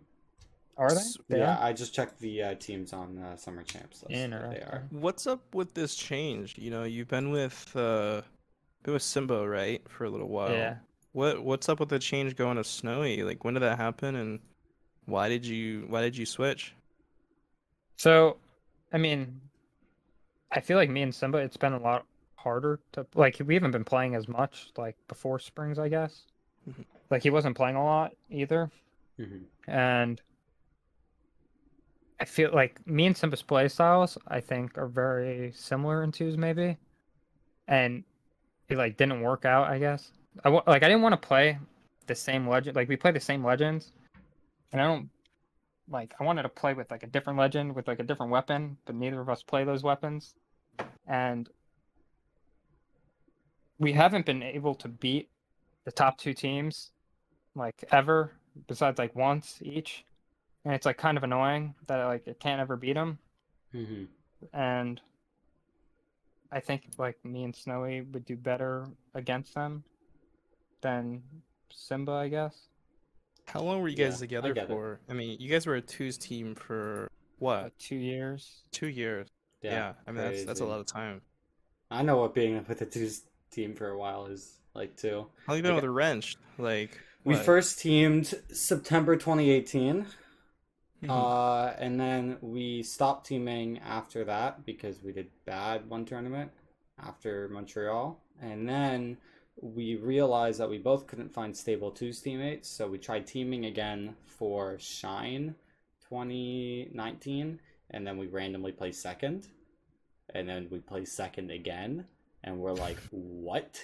[0.76, 1.00] are they?
[1.28, 1.64] They yeah, are?
[1.64, 4.08] I just checked the uh, teams on uh, Summer Champs list.
[4.14, 4.62] They Interesting.
[4.62, 4.84] are.
[4.90, 6.56] What's up with this change?
[6.56, 8.22] You know, you've been with uh
[8.84, 10.52] been with Simba, right, for a little while.
[10.52, 10.76] Yeah.
[11.12, 13.24] What what's up with the change going to Snowy?
[13.24, 14.38] Like when did that happen and
[15.06, 16.74] why did you why did you switch?
[17.98, 18.36] So,
[18.92, 19.40] I mean,
[20.52, 23.40] I feel like me and Simba, it's been a lot harder to like.
[23.44, 26.22] We haven't been playing as much like before Springs, I guess.
[26.68, 26.84] Mhm.
[27.10, 28.70] Like he wasn't playing a lot either,
[29.18, 29.44] Mhm.
[29.66, 30.20] and
[32.20, 36.36] I feel like me and Simba's play styles, I think, are very similar in twos,
[36.36, 36.76] maybe,
[37.66, 38.04] and
[38.68, 39.68] it like didn't work out.
[39.68, 40.12] I guess
[40.44, 41.58] I like I didn't want to play
[42.06, 42.76] the same legend.
[42.76, 43.92] Like we play the same legends,
[44.72, 45.10] and I don't
[45.90, 48.76] like I wanted to play with like a different legend with like a different weapon,
[48.84, 50.34] but neither of us play those weapons.
[51.06, 51.48] And
[53.78, 55.28] we haven't been able to beat
[55.84, 56.90] the top two teams
[57.54, 58.32] like ever,
[58.66, 60.04] besides like once each.
[60.64, 63.18] And it's like kind of annoying that like it can't ever beat them.
[63.74, 64.08] Mhm.
[64.52, 65.00] And
[66.50, 69.84] I think like me and Snowy would do better against them
[70.80, 71.22] than
[71.70, 72.68] Simba, I guess.
[73.48, 74.66] How long were you Yeah, guys I together it.
[74.68, 75.00] for?
[75.08, 77.64] I mean, you guys were a twos team for what?
[77.64, 78.62] Like two years.
[78.72, 79.28] Two years.
[79.62, 79.94] Yeah.
[80.06, 81.22] I mean that's that's a lot of time.
[81.90, 85.26] I know what being with a twos team for a while is like too.
[85.46, 86.36] How long you been Like, with the wrench?
[86.58, 87.44] Like We what?
[87.44, 90.06] first teamed September 2018.
[91.02, 91.08] Mhm.
[91.10, 96.50] Uh, and then we stopped teaming after that because we did bad one tournament
[96.98, 98.20] after Montreal.
[98.42, 99.16] And then
[99.60, 104.14] we realized that we both couldn't find stable twos teammates, so we tried teaming again
[104.24, 105.54] for Shine
[106.08, 109.48] 2019, and then we randomly placed second,
[110.34, 112.04] and then we placed second again,
[112.44, 113.82] and we're like, what?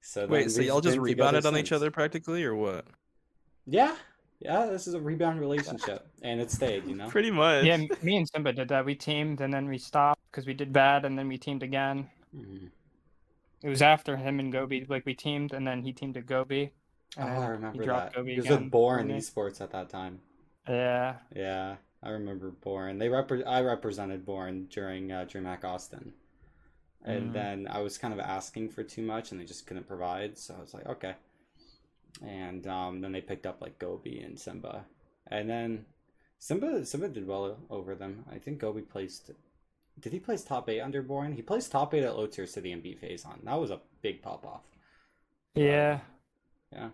[0.00, 2.84] So Wait, so we've y'all just rebounded on each other practically, or what?
[3.66, 3.96] Yeah,
[4.40, 7.08] yeah, this is a rebound relationship, and it stayed, you know.
[7.08, 7.64] Pretty much.
[7.64, 8.84] Yeah, me and Simba did that.
[8.84, 12.10] We teamed and then we stopped because we did bad, and then we teamed again.
[12.36, 12.70] Mhm.
[13.64, 14.84] It was after him and Gobi.
[14.88, 16.70] Like we teamed, and then he teamed at Gobi.
[17.18, 18.12] Oh, I remember he that.
[18.14, 18.62] Gobi He was again.
[18.64, 20.20] with Born Esports at that time.
[20.68, 21.16] Yeah.
[21.34, 22.98] Yeah, I remember Born.
[22.98, 26.12] They repre- I represented Born during uh, DreamHack Austin,
[27.02, 27.32] and Mm.
[27.32, 30.36] then I was kind of asking for too much, and they just couldn't provide.
[30.38, 31.14] So I was like, okay.
[32.22, 34.84] And um, then they picked up like Gobi and Simba,
[35.28, 35.86] and then
[36.38, 38.24] Simba Simba did well over them.
[38.30, 39.30] I think Gobi placed.
[40.00, 41.32] Did he place top eight under Born?
[41.32, 43.40] He placed top eight at low tier city and beat phase on.
[43.44, 44.62] That was a big pop off.
[45.54, 46.00] Yeah.
[46.72, 46.88] Yeah.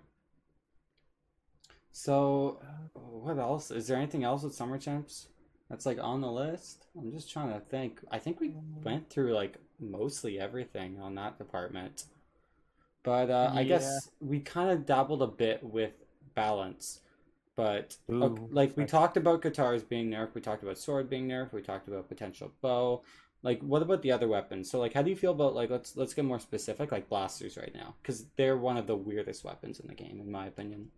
[1.93, 2.61] So,
[2.95, 3.71] what else?
[3.71, 5.29] Is there anything else with Summer Champs
[5.69, 6.87] that's like on the list?
[6.97, 8.01] I'm just trying to think.
[8.11, 12.05] I think we went through like mostly everything on that department.
[13.03, 15.93] But uh, I guess we kind of dabbled a bit with
[16.35, 17.01] balance.
[17.61, 18.91] But ok- like we fuck.
[18.91, 22.51] talked about Katars being nerfed, we talked about sword being nerfed, we talked about potential
[22.63, 23.03] bow.
[23.43, 24.71] Like, what about the other weapons?
[24.71, 27.57] So, like, how do you feel about like let's let's get more specific, like blasters
[27.59, 30.91] right now, because they're one of the weirdest weapons in the game, in my opinion.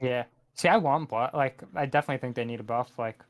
[0.00, 0.24] Yeah.
[0.54, 2.96] See, I want bla- like I definitely think they need a buff.
[2.98, 3.22] Like,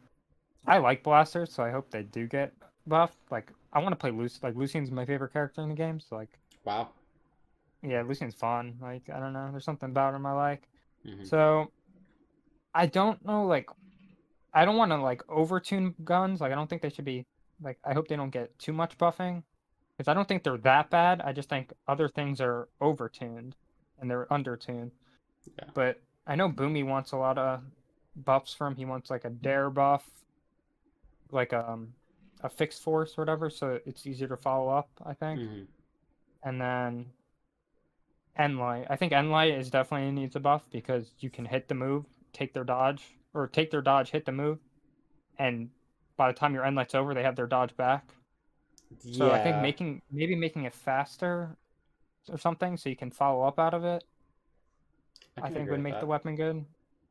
[0.67, 2.53] I like blasters, so I hope they do get
[2.87, 3.19] buffed.
[3.31, 4.41] Like, I want to play Lucy.
[4.43, 6.91] Like, Lucian's my favorite character in the game, so like, Wow.
[7.83, 8.77] yeah, Lucian's fun.
[8.81, 10.69] Like, I don't know, there's something about him I like.
[11.07, 11.27] Mhm.
[11.27, 11.71] So,
[12.75, 13.47] I don't know.
[13.47, 13.69] Like,
[14.53, 16.41] I don't want to like overtune guns.
[16.41, 17.27] Like, I don't think they should be.
[17.63, 19.45] Like, I hope they don't get too much buffing,
[19.97, 21.21] because I don't think they're that bad.
[21.21, 23.53] I just think other things are overtuned,
[24.01, 24.91] and they're undertuned.
[25.59, 25.67] Yeah.
[25.73, 27.63] But I know Boomy wants a lot of
[28.17, 28.75] buffs from.
[28.75, 30.05] He wants like a dair buff,
[31.31, 31.95] like um
[32.43, 34.89] a fixed force or whatever, so it's easier to follow up.
[35.05, 35.41] I think.
[35.41, 35.67] Mhm.
[36.43, 37.07] And then
[38.39, 38.87] Enlight.
[38.91, 42.05] I think Enlight is definitely needs a buff because you can hit the move,
[42.35, 44.59] take their dodge, or take their dodge, hit the move,
[45.39, 45.71] and
[46.17, 48.15] by the time your Enlight's over, they have their dodge back.
[49.03, 49.19] Yeah.
[49.19, 51.57] So I think making maybe making it faster
[52.31, 54.05] or something so you can follow up out of it,
[55.37, 56.65] I, can think would make the weapon good.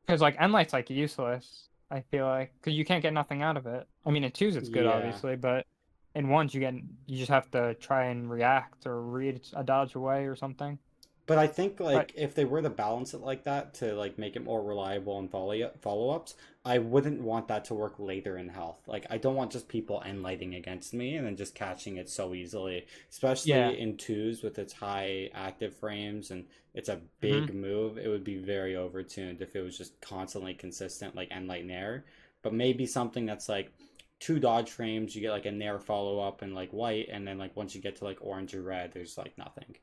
[0.06, 1.68] Because like Enlight's like useless.
[1.90, 3.86] I feel like because you can't get nothing out of it.
[4.06, 4.92] I mean, in twos it's good Yeah.
[4.92, 5.66] obviously, but
[6.14, 6.74] in ones you get
[7.06, 10.78] you just have to try and react or read a dodge away or something.
[11.26, 14.36] But I think like if they were to balance it like that to like make
[14.36, 16.34] it more reliable and follow follow ups,
[16.66, 18.80] I wouldn't want that to work later in health.
[18.86, 22.34] Like I don't want just people enlighting against me and then just catching it so
[22.34, 23.70] easily, especially Yeah.
[23.72, 27.54] in twos with its high active frames and it's a big Mm-hmm.
[27.54, 27.96] move.
[27.98, 32.04] It would be very overtuned if it was just constantly consistent like enlight nair.
[32.42, 33.72] But maybe something that's like
[34.20, 37.38] two dodge frames, you get like a nair follow up and like white, and then
[37.38, 39.76] like once you get to like orange or red, there's like nothing.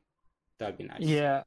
[0.62, 1.00] That'd be nice.
[1.00, 1.42] Yeah.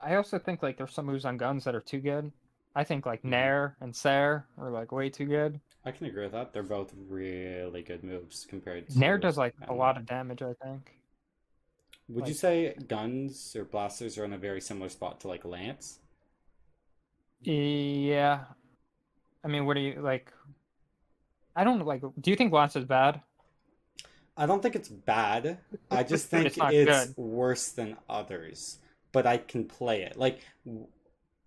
[0.00, 2.32] I also think like there's some moves on guns that are too good.
[2.74, 3.30] I think like Mhm.
[3.30, 5.60] Nair and Sair are like way too good.
[5.84, 6.52] I can agree with that.
[6.52, 8.98] They're both really good moves compared to.
[8.98, 10.98] Nair does like a lot of damage, I think.
[12.08, 15.98] Would you say guns or blasters are in a very similar spot to like Lance?
[17.42, 18.44] Yeah.
[19.44, 20.32] I mean, what do you like?
[21.54, 22.02] I don't like.
[22.20, 23.22] Do you think Lance is bad?
[24.36, 25.58] I don't think it's bad.
[25.90, 28.78] I just think it's it's worse than others.
[29.12, 30.16] But I can play it.
[30.18, 30.40] Like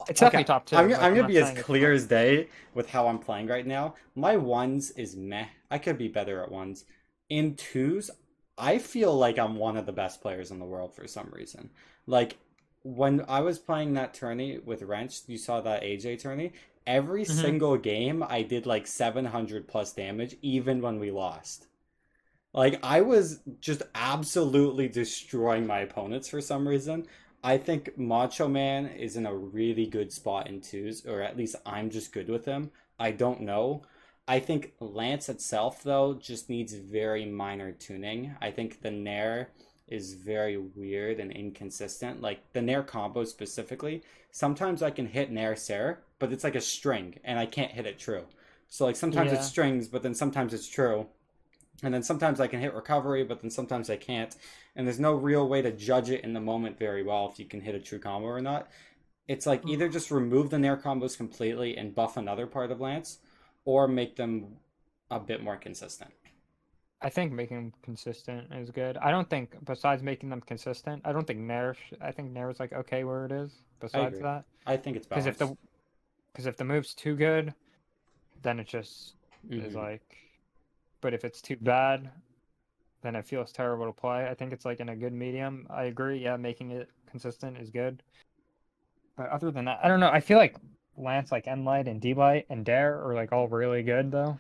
[0.08, 0.76] It's definitely top two.
[0.76, 3.96] I'm, like, I'm gonna be as clear as day with how I'm playing right now.
[4.16, 5.48] My ones is meh.
[5.72, 6.86] I could be better at ones.
[7.30, 8.12] In twos,
[8.58, 11.70] I feel like I'm one of the best players in the world for some reason.
[12.08, 12.38] Like
[12.84, 16.54] when I was playing that tourney with Wrench, you saw that AJ tourney.
[16.88, 17.54] Every Mhm.
[17.54, 21.68] single game, I did like 700 plus damage, even when we lost.
[22.54, 27.06] Like I was just absolutely destroying my opponents for some reason.
[27.44, 31.56] I think Macho Man is in a really good spot in twos, or at least
[31.66, 32.72] I'm just good with him.
[33.00, 33.84] I don't know.
[34.28, 38.36] I think Lance itself, though, just needs very minor tuning.
[38.42, 39.50] I think the Nair
[39.88, 42.22] is very weird and inconsistent.
[42.22, 46.62] Like the Nair combo specifically, sometimes I can hit Nair Sair, but it's like a
[46.62, 48.26] string, and I can't hit it true.
[48.68, 49.38] So like sometimes Yeah.
[49.40, 51.08] it's strings, but then sometimes it's true.
[51.84, 54.36] And then sometimes I can hit recovery, but then sometimes I can't.
[54.76, 57.46] And there's no real way to judge it in the moment very well if you
[57.46, 58.70] can hit a true combo or not.
[59.28, 63.20] It's like either just remove the Nair combos completely and buff another part of Lance,
[63.66, 64.58] or make them
[65.12, 66.12] a bit more consistent.
[67.02, 68.98] I think making them consistent is good.
[68.98, 71.76] I don't think besides making them consistent, I don't think Nair.
[72.02, 73.52] I think Nair is like okay where it is.
[73.80, 74.24] Besides agree.
[74.24, 75.56] that, I think it's because if the
[76.34, 77.54] because if the move's too good,
[78.44, 79.16] then it just
[79.58, 79.76] is Mhm.
[79.76, 80.18] like.
[81.02, 82.10] But if it's too bad,
[83.02, 84.28] then it feels terrible to play.
[84.28, 85.66] I think it's like in a good medium.
[85.70, 86.20] I agree.
[86.20, 88.04] Yeah, making it consistent is good.
[89.16, 90.10] But other than that, I don't know.
[90.10, 90.56] I feel like
[90.98, 94.40] Lance, like Enlight and D Light and Dair are like all really good though.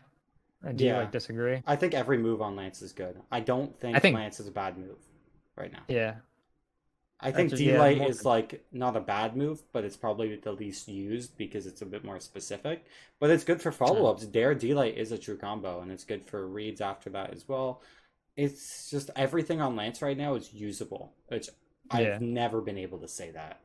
[0.64, 1.62] And do you like disagree?
[1.66, 3.18] I think every move on Lance is good.
[3.32, 4.98] I don't think, I think- Lance is a bad move
[5.56, 5.84] right now.
[5.88, 6.16] Yeah.
[7.22, 10.88] I think D light is like not a bad move, but it's probably the least
[10.88, 12.86] used because it's a bit more specific.
[13.20, 14.26] But it's good for follow ups.
[14.26, 17.48] Dair D light is a true combo, and it's good for reads after that as
[17.48, 17.82] well.
[18.38, 21.50] It's just everything on Lance right now is usable, which
[21.92, 22.20] Yeah.
[22.20, 23.62] I've never been able to say that.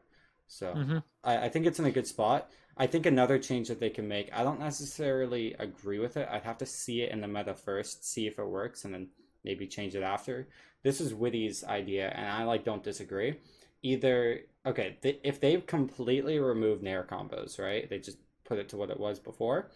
[0.48, 2.50] So hmm I, I think it's in a good spot.
[2.76, 6.28] I think another change that they can make, I don't necessarily agree with it.
[6.30, 9.08] I'd have to see it in the meta first, see if it works, and then
[9.44, 10.48] maybe change it after.
[10.82, 13.36] This is Witty's idea, and I like don't disagree.
[13.82, 17.88] Either okay, th- if they completely remove Nair combos, right?
[17.88, 19.70] They just put it to what it was before,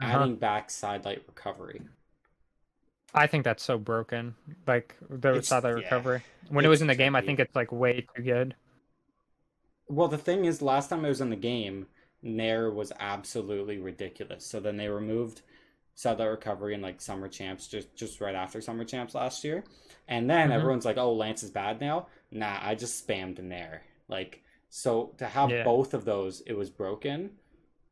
[0.00, 0.18] Uh-huh.
[0.22, 1.82] adding back sidelight recovery.
[3.12, 4.34] I think that's so broken.
[4.66, 5.70] Like the It's- side yeah.
[5.70, 6.22] recovery.
[6.48, 8.54] When it was in the game, I think it's like way too good.
[9.88, 11.88] Well, the thing is, last time I was in the game,
[12.22, 14.46] Nair was absolutely ridiculous.
[14.46, 15.42] So then they removed
[16.00, 19.64] Sidelight Recovery and like Summer Champs just just right after Summer Champs last year,
[20.08, 20.54] and then Mhm.
[20.54, 23.82] everyone's like, "Oh, Lance is bad now." Nah, I just spammed Nair.
[24.08, 25.62] Like, so to have Yeah.
[25.62, 27.36] both of those, it was broken.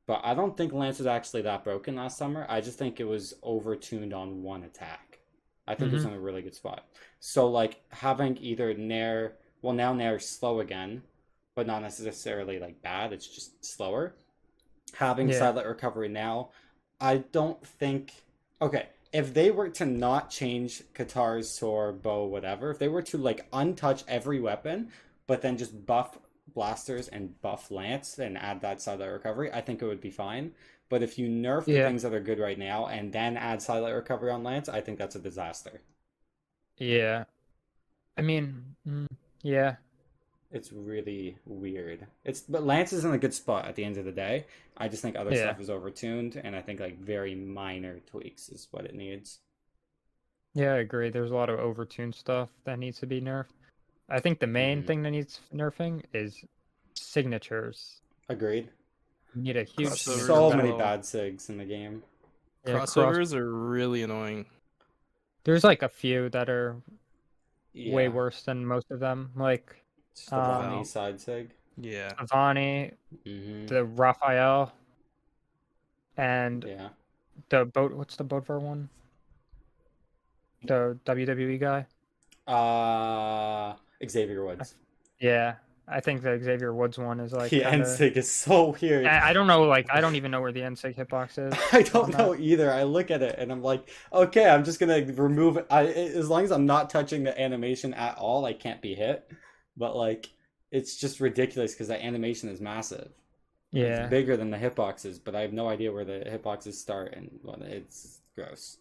[0.06, 2.46] But I don't think Lance was actually that broken last summer.
[2.48, 5.20] I just think it was overtuned on one attack.
[5.66, 6.12] I think it was Mhm.
[6.12, 6.88] in a really good spot.
[7.20, 11.02] So like having either Nair, well now Nair's slow again,
[11.54, 13.12] but not necessarily like bad.
[13.12, 14.14] It's just slower.
[14.94, 15.52] Having Yeah.
[15.61, 16.52] Recovery now,
[17.01, 18.12] I don't think.
[18.61, 23.18] Okay, if they were to not change Katars sword, bow, whatever, if they were to
[23.18, 24.90] like untouch every weapon,
[25.26, 26.18] but then just buff
[26.55, 30.53] blasters and buff lance and add that Sidelight Recovery, I think it would be fine.
[30.88, 33.94] But if you nerf the things that are good right now and then add Sidelight
[33.94, 35.82] Recovery on lance, I think that's a disaster.
[36.78, 37.24] Yeah.
[38.16, 39.07] I mean, mm,
[39.42, 39.76] yeah.
[40.51, 42.07] It's really weird.
[42.24, 44.46] It's but Lance is in a good spot at the end of the day.
[44.78, 45.42] I just think other Yeah.
[45.44, 49.40] stuff is overtuned, and I think like very minor tweaks is what it needs.
[50.55, 51.11] Yeah, I agree.
[51.11, 53.51] There's a lot of overtuned stuff that needs to be nerfed.
[54.09, 54.86] I think the main Mhm.
[54.86, 56.42] thing that needs nerfing is
[56.94, 58.01] signatures.
[58.30, 58.70] Agreed.
[59.34, 62.03] You need a huge So many bad sigs in the game.
[62.66, 64.46] Yeah, cross- Crossovers are really annoying.
[65.44, 66.80] There's like a few that are
[67.74, 69.30] way worse than most of them.
[69.36, 69.84] Like
[70.26, 71.50] Stefani Um, side sig.
[71.80, 72.10] Yeah.
[72.18, 72.92] Avani,
[73.24, 74.72] hmm the Raphael,
[76.16, 76.88] and Yeah.
[77.50, 77.92] the boat.
[77.92, 78.88] What's the Bodvar one?
[80.64, 81.86] The WWE guy.
[82.52, 83.74] Uh
[84.06, 84.74] Xavier Woods.
[85.20, 85.56] Yeah,
[85.86, 87.50] I think the Xavier Woods one is like.
[87.50, 89.06] the kinda- NSIG is so weird.
[89.06, 89.62] I, I don't know.
[89.64, 91.58] Like, I don't even know where the Nsig hitbox is.
[91.72, 92.18] I don't on that.
[92.18, 92.72] know either.
[92.72, 95.66] I look at it and I'm like, okay, I'm just gonna remove it.
[95.70, 99.30] I as long as I'm not touching the animation at all, I can't be hit.
[99.78, 100.28] But like,
[100.70, 103.10] it's just ridiculous because that animation is massive.
[103.70, 104.02] Yeah.
[104.02, 107.38] It's bigger than the hitboxes, but I have no idea where the hitboxes start and
[107.42, 108.78] well, it's gross.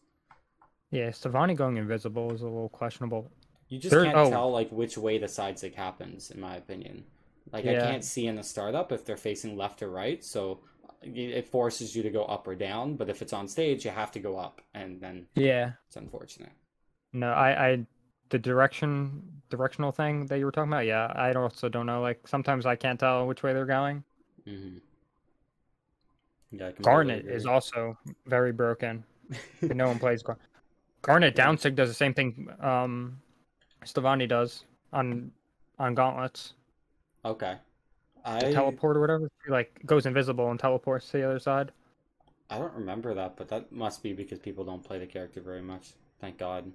[0.92, 3.30] Yeah, Savani going invisible is a little questionable.
[3.70, 4.30] You just There- can't oh.
[4.30, 7.04] tell like which way the side stick happens, in my opinion.
[7.52, 10.60] Like I can't see in the startup if they're facing left or right, so
[11.02, 12.96] it forces you to go up or down.
[12.96, 15.74] But if it's on stage, you have to go up, and then Yeah.
[15.88, 16.52] it's unfortunate.
[17.14, 17.86] No, I, I,
[18.30, 20.86] the direction, directional thing that you were talking about.
[20.86, 22.02] Yeah, I also don't know.
[22.02, 24.04] Like sometimes I can't tell which way they're going.
[24.46, 24.78] hmm
[26.52, 29.04] Yeah, Garnet is also very broken.
[29.62, 30.38] no one plays Gar-
[31.02, 31.36] Garnet.
[31.38, 31.48] Yeah.
[31.48, 32.50] Downsig does the same thing.
[32.60, 33.22] Um,
[33.86, 35.32] Stevani does on
[35.80, 36.54] on gauntlets.
[37.26, 37.58] okay.
[38.26, 39.30] The I teleport or whatever.
[39.46, 41.72] He like goes invisible and teleports to the other side.
[42.50, 45.62] I don't remember that, but that must be because people don't play the character very
[45.62, 45.94] much.
[46.20, 46.72] Thank God.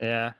[0.00, 0.32] Yeah.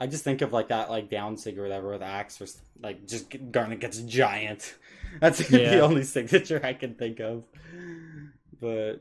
[0.00, 2.46] I just think of like that, like down sig or whatever with axe, or
[2.82, 4.74] like just Garnet gets giant.
[5.20, 5.80] That's the Yeah.
[5.82, 7.44] only signature I can think of.
[8.60, 9.00] But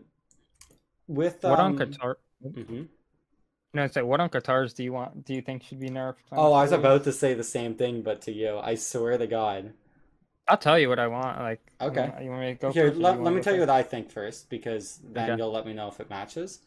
[1.07, 2.15] with What um, on Katar?
[2.45, 2.87] mhm.
[3.73, 5.25] No, it's like what on Katars do you want?
[5.25, 6.15] Do you think should be nerfed?
[6.31, 9.27] Oh, I was about to say the same thing, but to you, I swear to
[9.27, 9.73] God.
[10.47, 11.39] I'll tell you what I want.
[11.39, 12.09] Like, you Okay.
[12.09, 12.99] want- You want me to go Here, first?
[12.99, 15.37] let, let me tell you what I think first, because then Okay.
[15.37, 16.59] you'll let me know if it matches.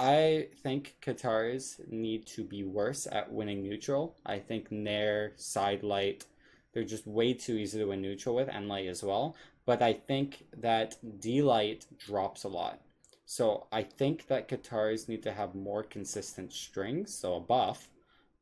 [0.00, 4.16] I think Katars need to be worse at winning neutral.
[4.24, 6.24] I think Nair, Side Light,
[6.72, 9.36] they're just way too easy to win neutral with, and Light as well.
[9.66, 12.80] But I think that D Light drops a lot.
[13.26, 17.90] So I think that Katars need to have more consistent strings, so a buff.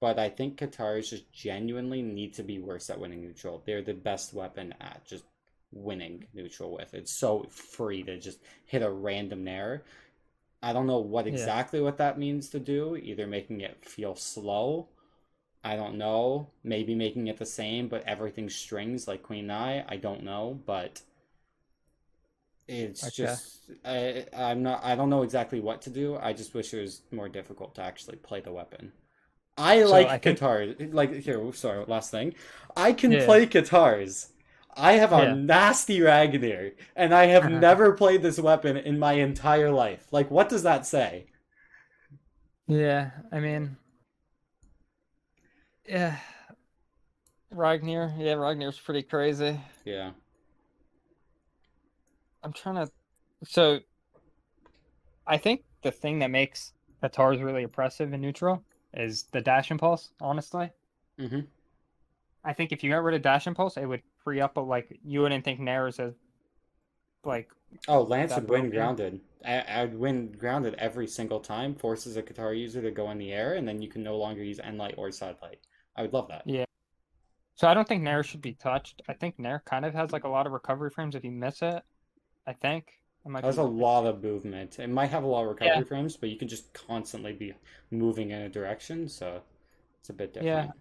[0.00, 3.64] But I think Katars just genuinely need to be worse at winning neutral.
[3.66, 5.24] They're the best weapon at just
[5.72, 6.94] winning neutral with.
[6.94, 9.82] It's so free to just hit a random nair.
[10.62, 11.54] I don't know what Yeah.
[11.66, 14.88] exactly what that means to do, either making it feel slow.
[15.64, 16.50] I don't know.
[16.64, 19.84] Maybe making it the same, but everything strings like Queen Eye.
[19.88, 21.02] I don't know, but
[22.66, 23.08] it's Okay.
[23.10, 26.16] just I I'm not I don't know exactly what to do.
[26.16, 28.92] I just wish it was more difficult to actually play the weapon.
[29.58, 30.92] I So like I Katars.
[30.94, 32.34] Like here, sorry, last thing.
[32.76, 33.18] I can Yeah.
[33.18, 34.28] play Katars.
[34.78, 35.34] I have a Yeah.
[35.34, 37.50] nasty Ragnir, and I have Uh-huh.
[37.50, 40.10] never played this weapon in my entire life.
[40.10, 41.26] Like, what does that say?
[42.68, 43.76] Yeah, I mean,
[45.86, 46.18] yeah,
[47.52, 48.14] Ragnir.
[48.18, 49.60] Yeah, Ragnir's pretty crazy.
[49.84, 50.12] Yeah.
[52.42, 52.90] I'm trying to.
[53.44, 53.80] So,
[55.28, 56.72] I think the thing that makes
[57.02, 58.64] Katars really oppressive in neutral
[58.94, 60.10] is the dash impulse.
[60.20, 60.72] Honestly,
[61.18, 61.40] hmm
[62.44, 64.56] I think if you got rid of dash impulse, it would free up.
[64.56, 65.98] A, like you wouldn't think Nair is
[67.24, 67.50] like
[67.86, 69.20] Oh, Lance would win broke, grounded.
[69.44, 71.74] I, I'd win grounded every single time.
[71.74, 74.42] Forces a Katar user to go in the air, and then you can no longer
[74.42, 75.60] use end light or side light.
[75.96, 76.42] I would love that.
[76.46, 76.64] Yeah.
[77.54, 79.02] So I don't think Nair should be touched.
[79.08, 81.62] I think Nair kind of has like a lot of recovery frames if you miss
[81.62, 81.82] it.
[82.46, 82.92] I think.
[83.26, 84.78] I might That's a lot of movement.
[84.78, 85.84] It might have a lot of recovery Yeah.
[85.84, 87.52] frames, but you can just constantly be
[87.90, 89.42] moving in a direction, so
[90.00, 90.46] it's a bit different.
[90.46, 90.60] Yeah.
[90.62, 90.80] different.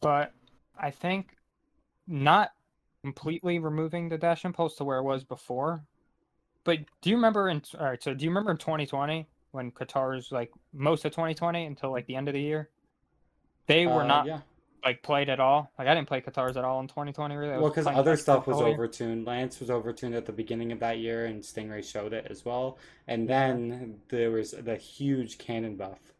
[0.00, 0.32] but
[0.78, 1.36] I think
[2.06, 2.50] not
[3.02, 5.84] completely removing the dash impulse to where it was before.
[6.64, 10.30] But do you remember in all right, so do you remember in 2020 when Katars
[10.30, 12.68] like most of 2020 until like the end of the year?
[13.66, 14.40] They were Uh, not yeah.
[14.84, 15.72] like played at all.
[15.78, 17.54] Like I didn't play Katars at all in 2020 really.
[17.54, 19.26] I Well, because other stuff was overtuned.
[19.26, 22.78] Lance was overtuned at the beginning of that year, and Stingray showed it as well.
[23.06, 26.12] And then there was the huge cannon buff,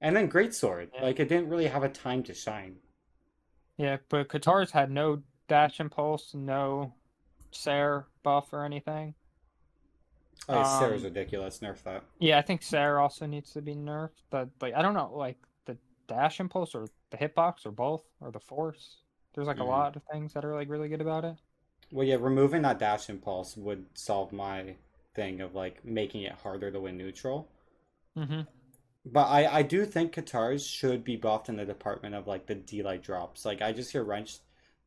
[0.00, 0.90] and then Greatsword.
[0.94, 1.02] Yeah.
[1.02, 2.76] Like it didn't really have a time to shine.
[3.78, 6.92] Yeah, but Katars had no dash impulse, no
[7.52, 9.14] Sair buff or anything.
[10.48, 11.58] Oh, Sair's Um, ridiculous.
[11.60, 12.04] Nerf that.
[12.18, 14.22] Yeah, I think Sair also needs to be nerfed.
[14.30, 18.30] But like I don't know, like the dash impulse or the hitbox or both or
[18.30, 19.02] the force.
[19.34, 19.60] There's like Mhm.
[19.60, 21.36] a lot of things that are like really good about it.
[21.92, 24.76] Well, yeah, removing that dash impulse would solve my
[25.14, 27.48] thing of like making it harder to win neutral.
[28.16, 28.40] Mm-hmm.
[29.04, 32.54] But I, I do think Katars should be buffed in the department of like the
[32.54, 33.44] D-light drops.
[33.44, 34.38] Like I just hear Wrench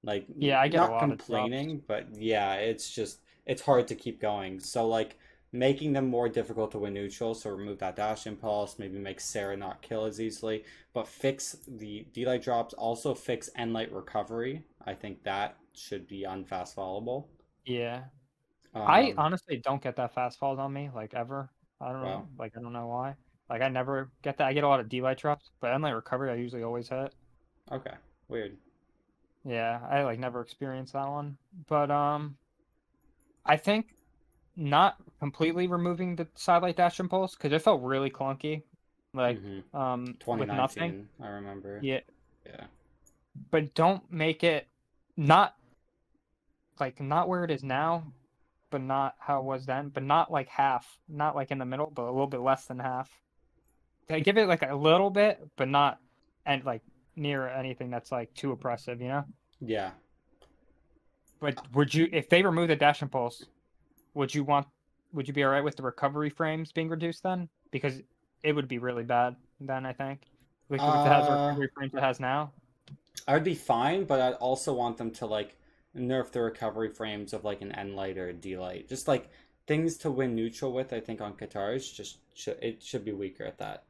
[0.03, 1.67] like Yeah, I get a not lot of drops.
[1.67, 4.59] complaining, but yeah, it's just it's hard to keep going.
[4.59, 5.17] So like
[5.51, 9.55] making them more difficult to win neutral, so remove that dash impulse, maybe make Sair
[9.57, 14.63] not kill as easily, but fix the D-light drops, also fix end light recovery.
[14.85, 17.25] I think that should be unfast followable.
[17.65, 18.05] Yeah.
[18.85, 21.51] I Um, honestly don't get that fast falls on me, like ever.
[21.81, 22.29] I don't know.
[22.39, 23.15] Like I don't know why.
[23.51, 24.47] Like I never get that.
[24.47, 26.87] I get a lot of D light drops, but end light recovery I usually always
[26.87, 27.13] hit.
[27.69, 27.93] okay,
[28.29, 28.55] weird.
[29.43, 31.37] Yeah, I like never experienced that one.
[31.67, 32.37] But um
[33.45, 33.95] I think
[34.55, 38.63] not completely removing the sidelight dash impulse because it felt really clunky.
[39.13, 39.63] Like Mhm.
[39.75, 41.09] um with 2019, nothing.
[41.21, 41.79] I remember.
[41.83, 41.99] Yeah,
[42.45, 42.67] Yeah.
[43.51, 44.69] but don't make it
[45.17, 45.57] not
[46.79, 48.13] like not where it is now,
[48.69, 51.87] but not how it was then, but not like half, not like in the middle,
[51.87, 53.11] but a little bit less than half.
[54.09, 55.99] Like, give it like a little bit, but not
[56.45, 56.81] and like
[57.15, 59.25] near anything that's like too oppressive, you know?
[59.59, 59.91] Yeah.
[61.39, 63.45] But would you, if they remove the dash impulse,
[64.13, 64.67] would you want,
[65.13, 67.49] would you be all right with the recovery frames being reduced then?
[67.71, 68.01] Because
[68.43, 70.23] it would be really bad then, I think.
[70.69, 72.51] Like if it has the Uh, recovery frames it has now.
[73.27, 75.57] I would be fine, but I'd also want them to like
[75.95, 78.87] nerf the recovery frames of like an N light or a D light.
[78.87, 79.29] Just like
[79.67, 83.43] things to win neutral with, I think on Katars just should it should be weaker
[83.43, 83.83] at that.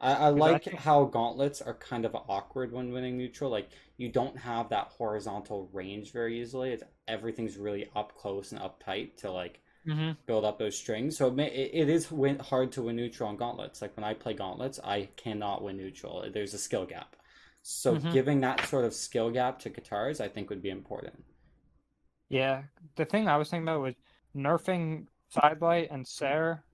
[0.00, 3.50] I, I like think- how gauntlets are kind of awkward when winning neutral.
[3.50, 6.70] Like you don't have that horizontal range very easily.
[6.70, 10.10] It's everything's really up close and up tight to like Mm-hmm.
[10.26, 11.16] build up those strings.
[11.16, 13.80] So it, may, it, it is win, hard to win neutral on gauntlets.
[13.80, 16.28] Like when I play gauntlets, I cannot win neutral.
[16.30, 17.16] There's a skill gap.
[17.62, 18.12] So Mhm.
[18.12, 21.24] giving that sort of skill gap to Katars, I think would be important.
[22.28, 22.64] Yeah,
[22.96, 23.94] the thing I was thinking about was
[24.36, 26.64] nerfing sidelight and Sair,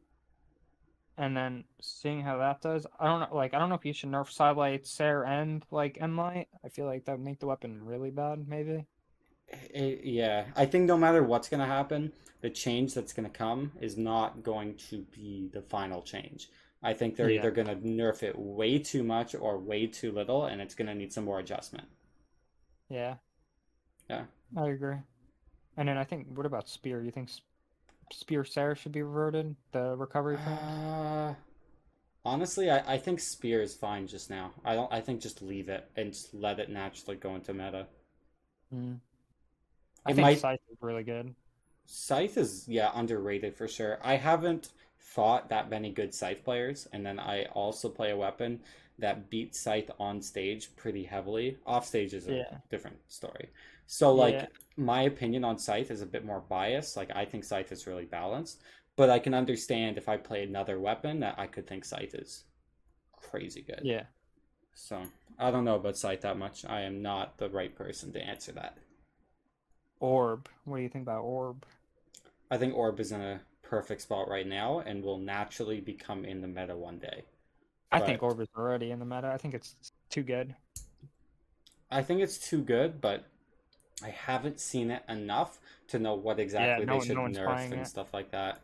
[1.16, 2.86] and then seeing how that does.
[2.98, 5.98] I don't know, like I don't know if you should nerf sidelight, Sair, and like
[5.98, 6.46] Enlight.
[6.64, 8.86] I feel like that would make the weapon really bad, maybe.
[9.70, 12.12] It- yeah, I think no matter what's going to happen,
[12.42, 16.50] the change that's going to come is not going to be the final change.
[16.82, 17.38] I think they're Yeah.
[17.38, 20.88] either going to nerf it way too much or way too little, and it's going
[20.88, 21.88] to need some more adjustment.
[22.88, 23.16] Yeah.
[24.08, 24.24] Yeah.
[24.56, 24.96] I agree.
[25.76, 27.02] And then I think, what about Spear?
[27.02, 27.30] You think
[28.12, 29.54] Spear Sair should be reverted?
[29.72, 30.36] The recovery?
[30.46, 31.34] Uh,
[32.24, 34.52] honestly, I, I think spear is fine just now.
[34.64, 34.92] I don't.
[34.92, 37.86] I think just leave it and just let it naturally go into meta.
[38.74, 38.98] Mm.
[40.06, 41.34] I It think might- Scythe is really good.
[41.86, 43.98] Scythe is yeah underrated for sure.
[44.02, 48.60] I haven't fought that many good Scythe players, and then I also play a weapon
[48.98, 51.58] that beats Scythe on stage pretty heavily.
[51.66, 52.58] Off stage is a Yeah.
[52.70, 53.50] different story.
[53.86, 54.46] So like Yeah.
[54.76, 56.96] my opinion on Scythe is a bit more biased.
[56.96, 58.62] Like I think Scythe is really balanced,
[58.96, 62.44] but I can understand if I play another weapon that I could think Scythe is
[63.12, 63.80] crazy good.
[63.82, 64.04] Yeah.
[64.74, 65.02] So
[65.38, 66.64] I don't know about Scythe that much.
[66.64, 68.78] I am not the right person to answer that.
[70.00, 70.48] Orb.
[70.64, 71.64] What do you think about Orb?
[72.50, 76.40] I think Orb is in a perfect spot right now and will naturally become in
[76.40, 77.24] the meta one day.
[77.90, 79.30] I think Orb is already in the meta.
[79.32, 79.76] I think it's
[80.10, 80.54] too good.
[81.90, 83.24] I think it's too good, but
[84.02, 87.74] I haven't seen it enough to know what exactly no they should no nerf and
[87.82, 87.86] it.
[87.86, 88.60] stuff like that.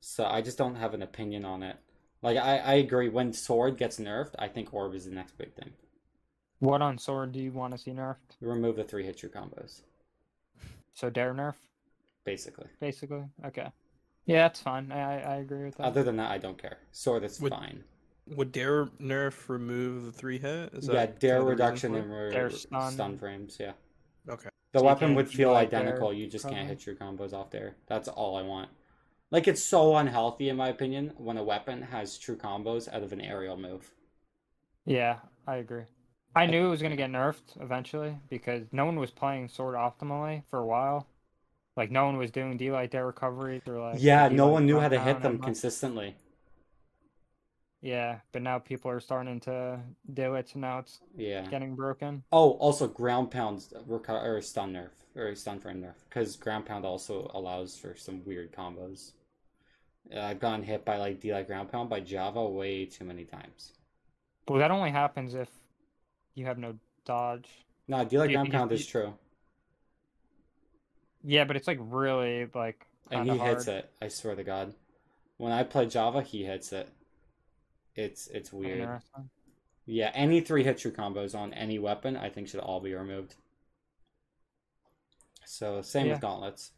[0.00, 1.76] So I just don't have an opinion on it.
[2.22, 5.54] Like I, I agree when Sword gets nerfed, I think Orb is the next big
[5.54, 5.70] thing.
[6.60, 8.16] What on sword do you want to see nerfed?
[8.42, 9.80] Remove the three hit true combos,
[10.92, 11.54] So Dair nerf,
[12.24, 12.66] basically.
[12.80, 13.24] basically.
[13.46, 13.66] Okay.
[14.26, 14.92] Yeah, that's fine.
[14.92, 15.84] I I I agree with that.
[15.86, 16.76] Other than that, I don't care.
[16.92, 17.82] Sword is Would- fine.
[18.26, 20.72] Would Dair Nerf remove the three hit?
[20.74, 22.92] Is Yeah, that dair kind of the reason reduction and re- Dair stun.
[22.92, 23.18] stun.
[23.18, 23.56] frames.
[23.58, 23.72] Yeah,
[24.28, 24.49] Okay.
[24.72, 26.12] The So weapon would feel like, dair identical.
[26.12, 27.76] You just can't hit true combos off there.
[27.86, 28.70] That's all I want.
[29.30, 33.12] Like it's so unhealthy in my opinion when a weapon has true combos out of
[33.12, 33.92] an aerial move.
[34.84, 35.84] Yeah, I agree.
[36.34, 40.44] I knew it was gonna get nerfed eventually because no one was playing sword optimally
[40.48, 41.06] for a while.
[41.76, 44.88] Like no one was doing D-Light Dair recoveries or like yeah, no one knew how
[44.88, 46.16] to hit them like- consistently.
[47.82, 49.80] Yeah, but now people are starting to
[50.12, 51.46] do it, so now it's Yeah.
[51.46, 52.22] getting broken.
[52.30, 56.84] Oh, also ground pounds reco- or stun nerf or stun frame nerf because ground pound
[56.84, 59.12] also allows for some weird combos.
[60.14, 63.24] Uh, I've gotten hit by like D like ground pound by Java way too many
[63.24, 63.72] times.
[64.46, 65.48] Well, that only happens if
[66.34, 67.48] you have no dodge.
[67.88, 69.14] No, D like You- ground you- pound is true,
[71.22, 73.90] Yeah, but it's like really like and he hits it.
[74.02, 74.74] I swear to God,
[75.38, 76.88] when I play Java, he hits it.
[78.00, 78.88] It's it's weird.
[79.86, 83.34] Yeah, any three hit true combos on any weapon, I think should all be removed.
[85.44, 86.12] So same Yeah.
[86.12, 86.72] with gauntlets.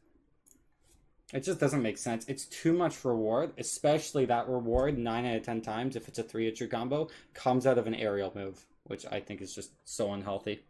[1.33, 2.27] It just doesn't make sense.
[2.29, 6.23] It's too much reward, especially that reward nine out of ten times if it's a
[6.23, 9.73] three hit true combo comes out of an aerial move, which I think is just
[9.85, 10.64] so unhealthy.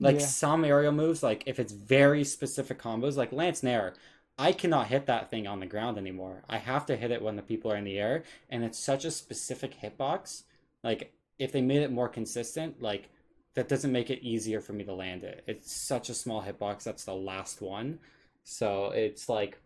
[0.00, 0.26] Like Yeah.
[0.26, 3.94] some aerial moves, like if it's very specific combos, like Lance Nair,
[4.40, 6.42] I cannot hit that thing on the ground anymore.
[6.48, 9.04] I have to hit it when the people are in the air, and it's such
[9.04, 10.44] a specific hitbox.
[10.82, 13.10] Like if they made it more consistent, like
[13.52, 15.44] that doesn't make it easier for me to land it.
[15.46, 16.84] It's such a small hitbox.
[16.84, 17.98] That's the last one,
[18.42, 19.58] so it's like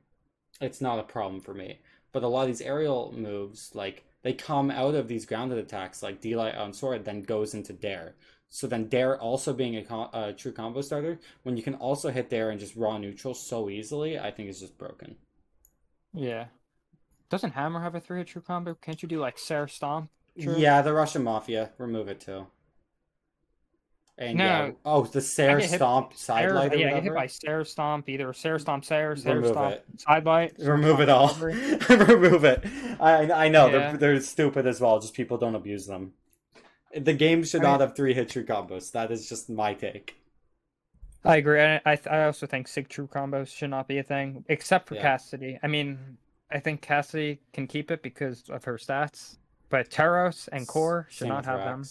[0.60, 1.78] it's not a problem for me.
[2.10, 6.02] But a lot of these aerial moves, like they come out of these grounded attacks,
[6.02, 8.14] like D-Light on um, Sword, then goes into Dair.
[8.48, 12.10] So then Dair also being a, co- a true combo starter, when you can also
[12.10, 15.16] hit Dair and just raw neutral so easily, I think is just broken.
[16.14, 16.46] Yeah.
[17.28, 18.74] Doesn't Hammer have a three hit true combo?
[18.74, 20.08] Can't you do like Sair Stomp?
[20.40, 20.56] True.
[20.56, 22.46] Yeah, the Russian Mafia, remove it too.
[24.16, 24.44] And No.
[24.44, 27.64] yeah, oh, the Sair hit- Stomp side Sair, light yeah, I get hit by Sair
[27.64, 29.84] Stomp, either Sair Stomp Sair, Sair Remove Stomp it.
[29.96, 30.54] Sidelight.
[30.60, 31.34] Remove it all.
[31.40, 32.64] Remove it.
[33.00, 33.72] I I know Yeah.
[33.92, 35.00] they're they're stupid as well.
[35.00, 36.12] Just people don't abuse them.
[36.96, 38.92] The game should I mean- not have three hit true combos.
[38.92, 40.14] That is just my take.
[41.24, 41.60] I agree.
[41.60, 44.94] I I, I also think Sig True combos should not be a thing, except for
[44.94, 45.02] Yeah.
[45.02, 45.58] Cassidy.
[45.62, 46.18] I mean,
[46.52, 49.38] I think Cassidy can keep it because of her stats,
[49.70, 51.82] but Teros and Kor should Same not have them.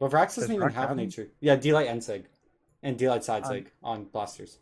[0.00, 0.12] Rax.
[0.12, 1.28] But Rax doesn't Does even Rax have have true.
[1.40, 2.24] Yeah, D-Light and Sig.
[2.82, 4.58] And D-Light side Um, Sig on blasters.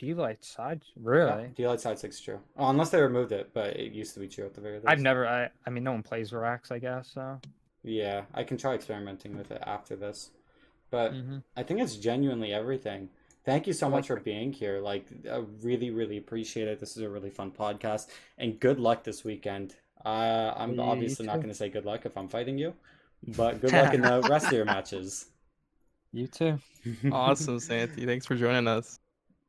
[0.00, 0.86] You like sides?
[0.96, 1.48] Yeah, Really?
[1.54, 2.40] D-Light side Sig's true.
[2.56, 4.88] Oh, unless they removed it, but it used to be true at the very least.
[4.88, 5.26] I've never.
[5.26, 7.10] I I mean, no one plays Rax, I guess.
[7.14, 7.40] So.
[7.84, 10.30] Yeah, I can try experimenting with it after this.
[10.90, 13.10] But hmm I think it's genuinely everything.
[13.44, 14.80] Thank you so much for being here.
[14.80, 16.78] Like, I really, really appreciate it.
[16.80, 18.08] This is a really fun podcast,
[18.38, 19.74] and good luck this weekend.
[20.04, 22.74] Uh, I'm obviously not going to say good luck if I'm fighting you,
[23.28, 25.26] but good luck in the rest of your matches.
[26.14, 26.58] You too.
[27.10, 28.04] Awesome, Santy.
[28.04, 28.98] Thanks for joining us.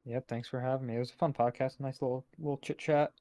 [0.05, 0.27] Yep.
[0.29, 0.95] Thanks for having me.
[0.95, 1.79] It was a fun podcast.
[1.79, 3.11] Nice little little chit chat.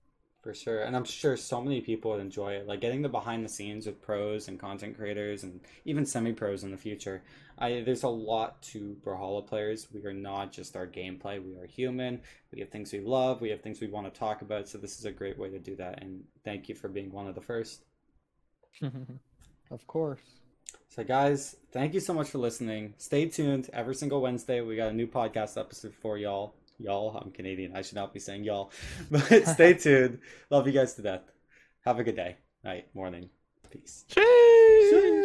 [0.43, 0.83] For sure.
[0.83, 2.67] And I'm sure so many people would enjoy it.
[2.67, 6.65] Like getting the behind the scenes with pros and content creators and even semi pros
[6.65, 7.23] in the future.
[7.59, 9.87] I there's a lot to Brawlhalla players.
[9.93, 11.41] We are not just our gameplay.
[11.45, 12.21] We are human.
[12.53, 13.41] We have things we love.
[13.41, 14.69] We have things we want to talk about.
[14.69, 16.03] So this is a great way to do that.
[16.03, 17.85] And thank you for being one of the first.
[18.83, 20.42] of course.
[20.95, 22.93] So guys, thank you so much for listening.
[22.99, 23.71] Stay tuned.
[23.73, 26.55] Every single Wednesday we got a new podcast episode for y'all.
[26.79, 27.17] y'all.
[27.17, 27.75] I'm Canadian.
[27.75, 28.71] I should not be saying y'all.
[29.11, 30.19] But stay tuned.
[30.51, 31.23] Love you guys to death.
[31.87, 33.31] Have a good day, night, morning.
[33.71, 34.05] Peace.
[34.11, 35.23] Sheesh.